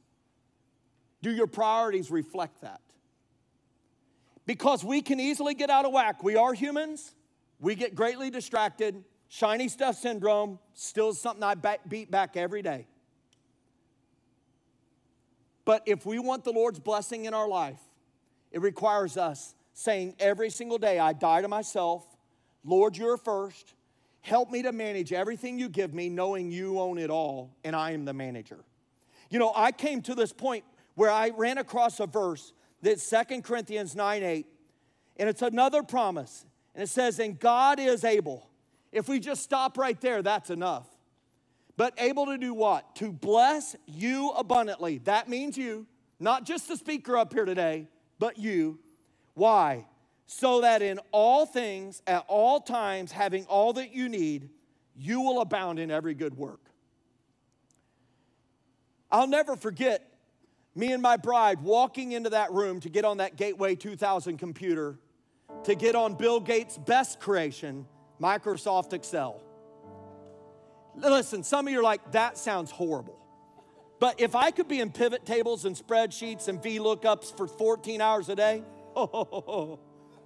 do 1.21 1.31
your 1.31 1.47
priorities 1.47 2.09
reflect 2.09 2.61
that? 2.61 2.81
Because 4.45 4.83
we 4.83 5.01
can 5.01 5.19
easily 5.19 5.53
get 5.53 5.69
out 5.69 5.85
of 5.85 5.91
whack. 5.91 6.23
We 6.23 6.35
are 6.35 6.53
humans, 6.53 7.13
we 7.59 7.75
get 7.75 7.95
greatly 7.95 8.29
distracted. 8.29 9.03
Shiny 9.29 9.67
stuff 9.67 9.97
syndrome 9.97 10.57
still 10.73 11.09
is 11.09 11.19
something 11.19 11.43
I 11.43 11.55
beat 11.85 12.09
back 12.09 12.37
every 12.37 12.61
day. 12.61 12.87
But 15.65 15.83
if 15.85 16.05
we 16.05 16.17
want 16.17 16.45
the 16.45 16.53
Lord's 16.53 16.79
blessing 16.79 17.25
in 17.25 17.33
our 17.33 17.49
life, 17.49 17.79
it 18.57 18.61
requires 18.61 19.17
us 19.17 19.53
saying 19.73 20.15
every 20.19 20.49
single 20.49 20.79
day, 20.79 20.97
I 20.97 21.13
die 21.13 21.43
to 21.43 21.47
myself. 21.47 22.03
Lord, 22.65 22.97
you're 22.97 23.15
first. 23.15 23.75
Help 24.21 24.49
me 24.49 24.63
to 24.63 24.71
manage 24.71 25.13
everything 25.13 25.59
you 25.59 25.69
give 25.69 25.93
me, 25.93 26.09
knowing 26.09 26.49
you 26.49 26.79
own 26.79 26.97
it 26.97 27.11
all 27.11 27.55
and 27.63 27.75
I 27.75 27.91
am 27.91 28.03
the 28.03 28.13
manager. 28.13 28.65
You 29.29 29.37
know, 29.37 29.53
I 29.55 29.71
came 29.71 30.01
to 30.01 30.15
this 30.15 30.33
point 30.33 30.63
where 30.95 31.11
I 31.11 31.29
ran 31.37 31.59
across 31.59 31.99
a 31.99 32.07
verse 32.07 32.51
that's 32.81 33.03
Second 33.03 33.43
Corinthians 33.43 33.95
9 33.95 34.23
8, 34.23 34.47
and 35.17 35.29
it's 35.29 35.43
another 35.43 35.83
promise. 35.83 36.43
And 36.73 36.81
it 36.81 36.89
says, 36.89 37.19
And 37.19 37.39
God 37.39 37.79
is 37.79 38.03
able. 38.03 38.49
If 38.91 39.07
we 39.07 39.19
just 39.19 39.43
stop 39.43 39.77
right 39.77 40.01
there, 40.01 40.23
that's 40.23 40.49
enough. 40.49 40.87
But 41.75 41.93
able 41.99 42.25
to 42.25 42.39
do 42.39 42.55
what? 42.55 42.95
To 42.95 43.11
bless 43.11 43.75
you 43.85 44.31
abundantly. 44.31 44.97
That 45.03 45.29
means 45.29 45.59
you, 45.59 45.85
not 46.19 46.43
just 46.43 46.67
the 46.67 46.75
speaker 46.75 47.15
up 47.15 47.33
here 47.33 47.45
today, 47.45 47.87
but 48.19 48.37
you. 48.37 48.79
Why? 49.33 49.85
So 50.25 50.61
that 50.61 50.81
in 50.81 50.99
all 51.11 51.45
things, 51.45 52.01
at 52.05 52.25
all 52.27 52.59
times, 52.59 53.11
having 53.11 53.45
all 53.45 53.73
that 53.73 53.93
you 53.93 54.09
need, 54.09 54.49
you 54.95 55.21
will 55.21 55.41
abound 55.41 55.79
in 55.79 55.89
every 55.91 56.13
good 56.13 56.35
work. 56.35 56.59
I'll 59.11 59.27
never 59.27 59.55
forget 59.55 60.11
me 60.75 60.91
and 60.91 61.01
my 61.01 61.17
bride 61.17 61.61
walking 61.61 62.11
into 62.11 62.31
that 62.31 62.51
room 62.51 62.79
to 62.81 62.89
get 62.89 63.05
on 63.05 63.17
that 63.17 63.35
Gateway 63.35 63.75
2000 63.75 64.37
computer 64.37 64.99
to 65.63 65.75
get 65.75 65.95
on 65.95 66.13
Bill 66.13 66.39
Gates' 66.39 66.77
best 66.77 67.19
creation, 67.19 67.85
Microsoft 68.21 68.93
Excel. 68.93 69.41
Listen, 70.95 71.43
some 71.43 71.67
of 71.67 71.73
you 71.73 71.79
are 71.79 71.83
like, 71.83 72.11
that 72.11 72.37
sounds 72.37 72.71
horrible. 72.71 73.19
But 73.99 74.21
if 74.21 74.35
I 74.35 74.51
could 74.51 74.67
be 74.67 74.79
in 74.79 74.91
pivot 74.91 75.25
tables 75.25 75.65
and 75.65 75.75
spreadsheets 75.75 76.47
and 76.47 76.61
VLOOKUPs 76.61 77.35
for 77.35 77.47
14 77.47 77.99
hours 77.99 78.29
a 78.29 78.35
day, 78.35 78.63
oh, 78.95 79.79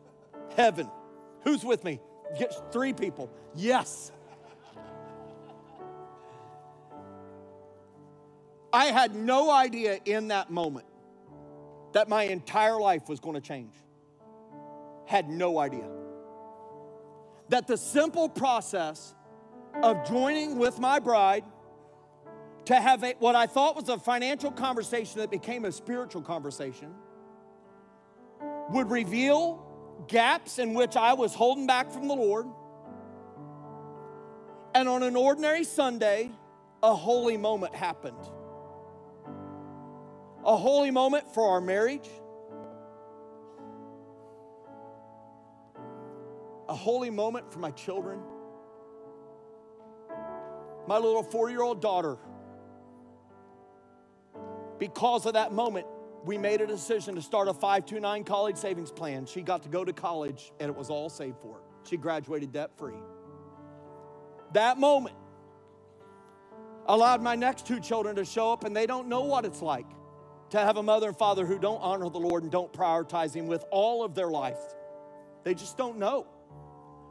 heaven. 0.57 0.89
Who's 1.43 1.63
with 1.63 1.83
me? 1.83 2.01
Get 2.37 2.53
three 2.71 2.93
people. 2.93 3.31
Yes. 3.55 4.11
I 8.73 8.85
had 8.85 9.15
no 9.15 9.51
idea 9.51 9.99
in 10.05 10.29
that 10.29 10.49
moment 10.49 10.85
that 11.93 12.07
my 12.07 12.23
entire 12.23 12.79
life 12.79 13.09
was 13.09 13.19
going 13.19 13.35
to 13.35 13.41
change. 13.41 13.73
Had 15.05 15.29
no 15.29 15.59
idea. 15.59 15.89
That 17.49 17.67
the 17.67 17.77
simple 17.77 18.29
process 18.29 19.13
of 19.83 20.07
joining 20.07 20.57
with 20.57 20.79
my 20.79 20.99
bride 20.99 21.43
to 22.65 22.75
have 22.75 23.03
a, 23.03 23.15
what 23.19 23.35
I 23.35 23.47
thought 23.47 23.75
was 23.75 23.89
a 23.89 23.97
financial 23.97 24.51
conversation 24.51 25.19
that 25.19 25.31
became 25.31 25.65
a 25.65 25.71
spiritual 25.71 26.21
conversation 26.21 26.93
would 28.69 28.89
reveal 28.89 29.65
gaps 30.07 30.59
in 30.59 30.73
which 30.73 30.95
I 30.95 31.13
was 31.13 31.33
holding 31.33 31.67
back 31.67 31.91
from 31.91 32.07
the 32.07 32.15
Lord. 32.15 32.47
And 34.73 34.87
on 34.87 35.03
an 35.03 35.15
ordinary 35.15 35.63
Sunday, 35.63 36.31
a 36.81 36.95
holy 36.95 37.37
moment 37.37 37.75
happened 37.75 38.17
a 40.43 40.57
holy 40.57 40.91
moment 40.91 41.31
for 41.33 41.49
our 41.49 41.61
marriage, 41.61 42.09
a 46.67 46.75
holy 46.75 47.09
moment 47.09 47.51
for 47.51 47.59
my 47.59 47.71
children. 47.71 48.19
My 50.87 50.97
little 50.97 51.23
four 51.23 51.49
year 51.49 51.61
old 51.61 51.81
daughter, 51.81 52.17
because 54.81 55.27
of 55.27 55.33
that 55.33 55.53
moment, 55.53 55.85
we 56.25 56.39
made 56.39 56.59
a 56.59 56.65
decision 56.65 57.13
to 57.13 57.21
start 57.21 57.47
a 57.47 57.53
529 57.53 58.23
college 58.23 58.57
savings 58.57 58.91
plan. 58.91 59.27
She 59.27 59.43
got 59.43 59.61
to 59.61 59.69
go 59.69 59.85
to 59.85 59.93
college 59.93 60.51
and 60.59 60.71
it 60.71 60.75
was 60.75 60.89
all 60.89 61.07
saved 61.07 61.37
for 61.39 61.53
her. 61.53 61.61
She 61.87 61.97
graduated 61.97 62.51
debt 62.51 62.71
free. 62.79 62.95
That 64.53 64.79
moment 64.79 65.15
allowed 66.87 67.21
my 67.21 67.35
next 67.35 67.67
two 67.67 67.79
children 67.79 68.15
to 68.15 68.25
show 68.25 68.51
up 68.51 68.63
and 68.63 68.75
they 68.75 68.87
don't 68.87 69.07
know 69.07 69.21
what 69.21 69.45
it's 69.45 69.61
like 69.61 69.85
to 70.49 70.57
have 70.57 70.77
a 70.77 70.83
mother 70.83 71.09
and 71.09 71.17
father 71.17 71.45
who 71.45 71.59
don't 71.59 71.79
honor 71.79 72.09
the 72.09 72.19
Lord 72.19 72.41
and 72.41 72.51
don't 72.51 72.73
prioritize 72.73 73.35
Him 73.35 73.45
with 73.45 73.63
all 73.69 74.03
of 74.03 74.15
their 74.15 74.29
life. 74.29 74.59
They 75.43 75.53
just 75.53 75.77
don't 75.77 75.99
know 75.99 76.25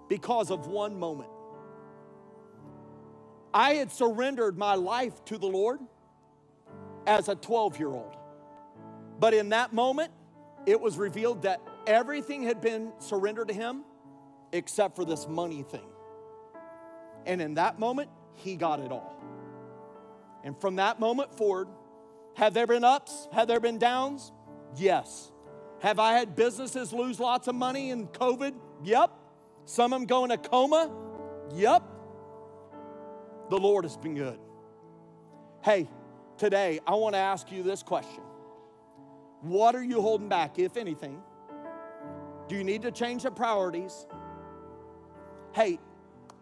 because 0.08 0.50
of 0.50 0.66
one 0.66 0.98
moment. 0.98 1.30
I 3.54 3.74
had 3.74 3.92
surrendered 3.92 4.58
my 4.58 4.74
life 4.74 5.24
to 5.26 5.38
the 5.38 5.46
Lord 5.46 5.78
as 7.06 7.28
a 7.28 7.34
12 7.34 7.78
year 7.78 7.88
old. 7.88 8.16
But 9.18 9.34
in 9.34 9.50
that 9.50 9.72
moment, 9.72 10.12
it 10.66 10.80
was 10.80 10.96
revealed 10.96 11.42
that 11.42 11.60
everything 11.86 12.42
had 12.42 12.60
been 12.60 12.92
surrendered 12.98 13.48
to 13.48 13.54
Him 13.54 13.84
except 14.52 14.96
for 14.96 15.04
this 15.04 15.28
money 15.28 15.62
thing. 15.62 15.88
And 17.26 17.40
in 17.40 17.54
that 17.54 17.78
moment, 17.78 18.10
He 18.34 18.56
got 18.56 18.80
it 18.80 18.90
all. 18.90 19.16
And 20.42 20.58
from 20.60 20.76
that 20.76 20.98
moment 20.98 21.36
forward, 21.36 21.68
have 22.34 22.54
there 22.54 22.66
been 22.66 22.84
ups? 22.84 23.28
Have 23.32 23.48
there 23.48 23.60
been 23.60 23.78
downs? 23.78 24.32
Yes. 24.76 25.30
Have 25.80 25.98
I 25.98 26.12
had 26.14 26.34
businesses 26.34 26.92
lose 26.92 27.20
lots 27.20 27.48
of 27.48 27.54
money 27.54 27.90
in 27.90 28.06
COVID? 28.08 28.54
Yep. 28.84 29.10
Some 29.64 29.92
of 29.92 30.00
them 30.00 30.06
go 30.06 30.24
in 30.24 30.30
a 30.30 30.38
coma? 30.38 30.90
Yep. 31.54 31.82
The 33.50 33.58
Lord 33.58 33.84
has 33.84 33.96
been 33.96 34.14
good. 34.14 34.38
Hey, 35.62 35.88
today 36.40 36.80
I 36.86 36.94
want 36.94 37.14
to 37.14 37.18
ask 37.18 37.52
you 37.52 37.62
this 37.62 37.84
question 37.84 38.22
What 39.42 39.76
are 39.76 39.84
you 39.84 40.00
holding 40.00 40.28
back, 40.28 40.58
if 40.58 40.76
anything? 40.76 41.22
Do 42.48 42.56
you 42.56 42.64
need 42.64 42.82
to 42.82 42.90
change 42.90 43.22
the 43.22 43.30
priorities? 43.30 44.06
Hey, 45.52 45.78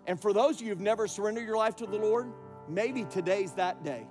and 0.07 0.19
for 0.19 0.33
those 0.33 0.57
of 0.57 0.63
you 0.63 0.69
who've 0.69 0.81
never 0.81 1.07
surrendered 1.07 1.47
your 1.47 1.59
life 1.59 1.77
to 1.77 1.87
the 1.87 1.99
Lord, 1.99 2.33
maybe 2.67 3.05
today's 3.05 3.53
that 3.53 3.85
day. 3.85 4.07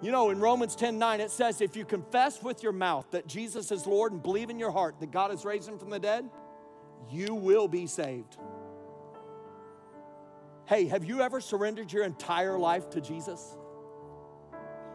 You 0.00 0.10
know, 0.10 0.30
in 0.30 0.40
Romans 0.40 0.74
10 0.74 0.98
9, 0.98 1.20
it 1.20 1.30
says, 1.30 1.60
if 1.60 1.76
you 1.76 1.84
confess 1.84 2.42
with 2.42 2.62
your 2.62 2.72
mouth 2.72 3.06
that 3.10 3.26
Jesus 3.26 3.70
is 3.70 3.86
Lord 3.86 4.12
and 4.12 4.22
believe 4.22 4.48
in 4.48 4.58
your 4.58 4.70
heart 4.70 4.96
that 5.00 5.10
God 5.10 5.30
has 5.30 5.44
raised 5.44 5.68
him 5.68 5.78
from 5.78 5.90
the 5.90 5.98
dead, 5.98 6.28
you 7.10 7.34
will 7.34 7.68
be 7.68 7.86
saved. 7.86 8.36
Hey, 10.66 10.86
have 10.86 11.04
you 11.04 11.20
ever 11.20 11.40
surrendered 11.40 11.92
your 11.92 12.04
entire 12.04 12.58
life 12.58 12.88
to 12.90 13.00
Jesus? 13.00 13.56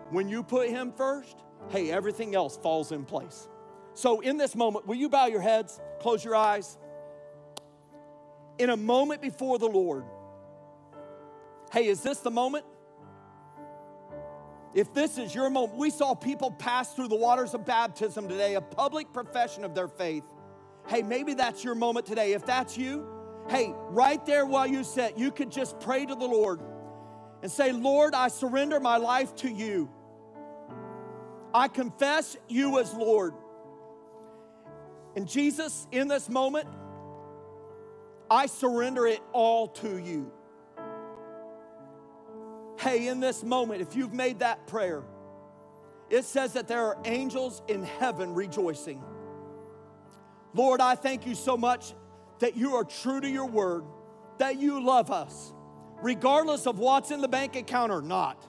When 0.10 0.30
you 0.30 0.44
put 0.44 0.70
him 0.70 0.92
first, 0.92 1.36
hey, 1.70 1.92
everything 1.92 2.36
else 2.36 2.58
falls 2.58 2.92
in 2.92 3.04
place. 3.06 3.50
So, 3.94 4.20
in 4.22 4.38
this 4.38 4.56
moment, 4.56 4.86
will 4.88 4.96
you 4.96 5.10
bow 5.10 5.26
your 5.26 5.42
heads, 5.42 5.82
close 6.00 6.24
your 6.24 6.36
eyes? 6.36 6.78
In 8.58 8.70
a 8.70 8.78
moment 8.78 9.22
before 9.22 9.60
the 9.60 9.68
Lord, 9.68 10.06
hey, 11.72 11.88
is 11.88 12.02
this 12.02 12.20
the 12.20 12.32
moment? 12.32 12.66
If 14.74 14.94
this 14.94 15.18
is 15.18 15.34
your 15.34 15.50
moment, 15.50 15.78
we 15.78 15.90
saw 15.90 16.14
people 16.14 16.52
pass 16.52 16.94
through 16.94 17.08
the 17.08 17.16
waters 17.16 17.54
of 17.54 17.66
baptism 17.66 18.30
today, 18.30 18.56
a 18.56 18.62
public 18.62 19.12
profession 19.12 19.64
of 19.64 19.74
their 19.74 19.88
faith. 19.88 20.24
Hey, 20.88 21.02
maybe 21.02 21.34
that's 21.34 21.64
your 21.64 21.76
moment 21.76 22.06
today. 22.06 22.34
If 22.34 22.46
that's 22.46 22.78
you, 22.78 23.06
hey, 23.50 23.74
right 23.90 24.24
there 24.26 24.46
while 24.46 24.68
you 24.68 24.84
sit, 24.84 25.18
you 25.18 25.32
could 25.32 25.52
just 25.52 25.80
pray 25.80 26.06
to 26.06 26.16
the 26.16 26.26
Lord 26.26 26.62
and 27.42 27.52
say, 27.52 27.72
Lord, 27.72 28.14
I 28.14 28.28
surrender 28.28 28.80
my 28.80 28.98
life 28.98 29.36
to 29.38 29.50
you. 29.50 29.90
I 31.58 31.68
confess 31.68 32.38
you 32.48 32.78
as 32.78 32.94
Lord. 32.94 33.34
And 35.16 35.28
Jesus, 35.28 35.88
in 35.92 36.08
this 36.08 36.30
moment, 36.30 36.68
I 38.30 38.46
surrender 38.46 39.08
it 39.08 39.22
all 39.34 39.70
to 39.70 39.98
you. 39.98 40.32
Hey, 42.78 43.08
in 43.08 43.20
this 43.20 43.44
moment, 43.44 43.82
if 43.82 43.96
you've 43.96 44.14
made 44.14 44.38
that 44.40 44.68
prayer, 44.68 45.02
it 46.12 46.26
says 46.26 46.54
that 46.54 46.68
there 46.68 46.86
are 46.86 46.98
angels 47.06 47.64
in 47.68 47.82
heaven 47.82 48.36
rejoicing. 48.36 49.02
Lord, 50.54 50.80
I 50.80 50.94
thank 50.94 51.26
you 51.26 51.34
so 51.34 51.58
much 51.58 51.96
that 52.38 52.56
you 52.56 52.76
are 52.76 52.84
true 52.84 53.20
to 53.20 53.28
your 53.28 53.48
word, 53.48 53.84
that 54.38 54.60
you 54.60 54.86
love 54.86 55.10
us, 55.10 55.54
regardless 56.04 56.68
of 56.68 56.78
what's 56.78 57.10
in 57.10 57.20
the 57.20 57.28
bank 57.28 57.56
account 57.56 57.92
or 57.92 58.04
not. 58.04 58.48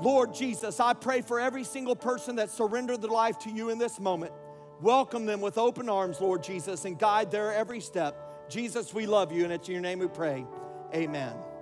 Lord 0.00 0.34
Jesus, 0.34 0.80
I 0.80 0.94
pray 0.94 1.20
for 1.20 1.38
every 1.38 1.64
single 1.64 1.96
person 1.96 2.36
that 2.36 2.50
surrendered 2.50 3.02
their 3.02 3.10
life 3.10 3.38
to 3.40 3.50
you 3.50 3.70
in 3.70 3.78
this 3.78 4.00
moment. 4.00 4.32
Welcome 4.80 5.26
them 5.26 5.40
with 5.40 5.58
open 5.58 5.88
arms, 5.88 6.20
Lord 6.20 6.42
Jesus, 6.42 6.84
and 6.84 6.98
guide 6.98 7.30
their 7.30 7.52
every 7.52 7.80
step. 7.80 8.48
Jesus, 8.48 8.92
we 8.92 9.06
love 9.06 9.30
you, 9.32 9.44
and 9.44 9.52
it's 9.52 9.68
in 9.68 9.74
your 9.74 9.82
name 9.82 10.00
we 10.00 10.08
pray. 10.08 10.44
Amen. 10.94 11.34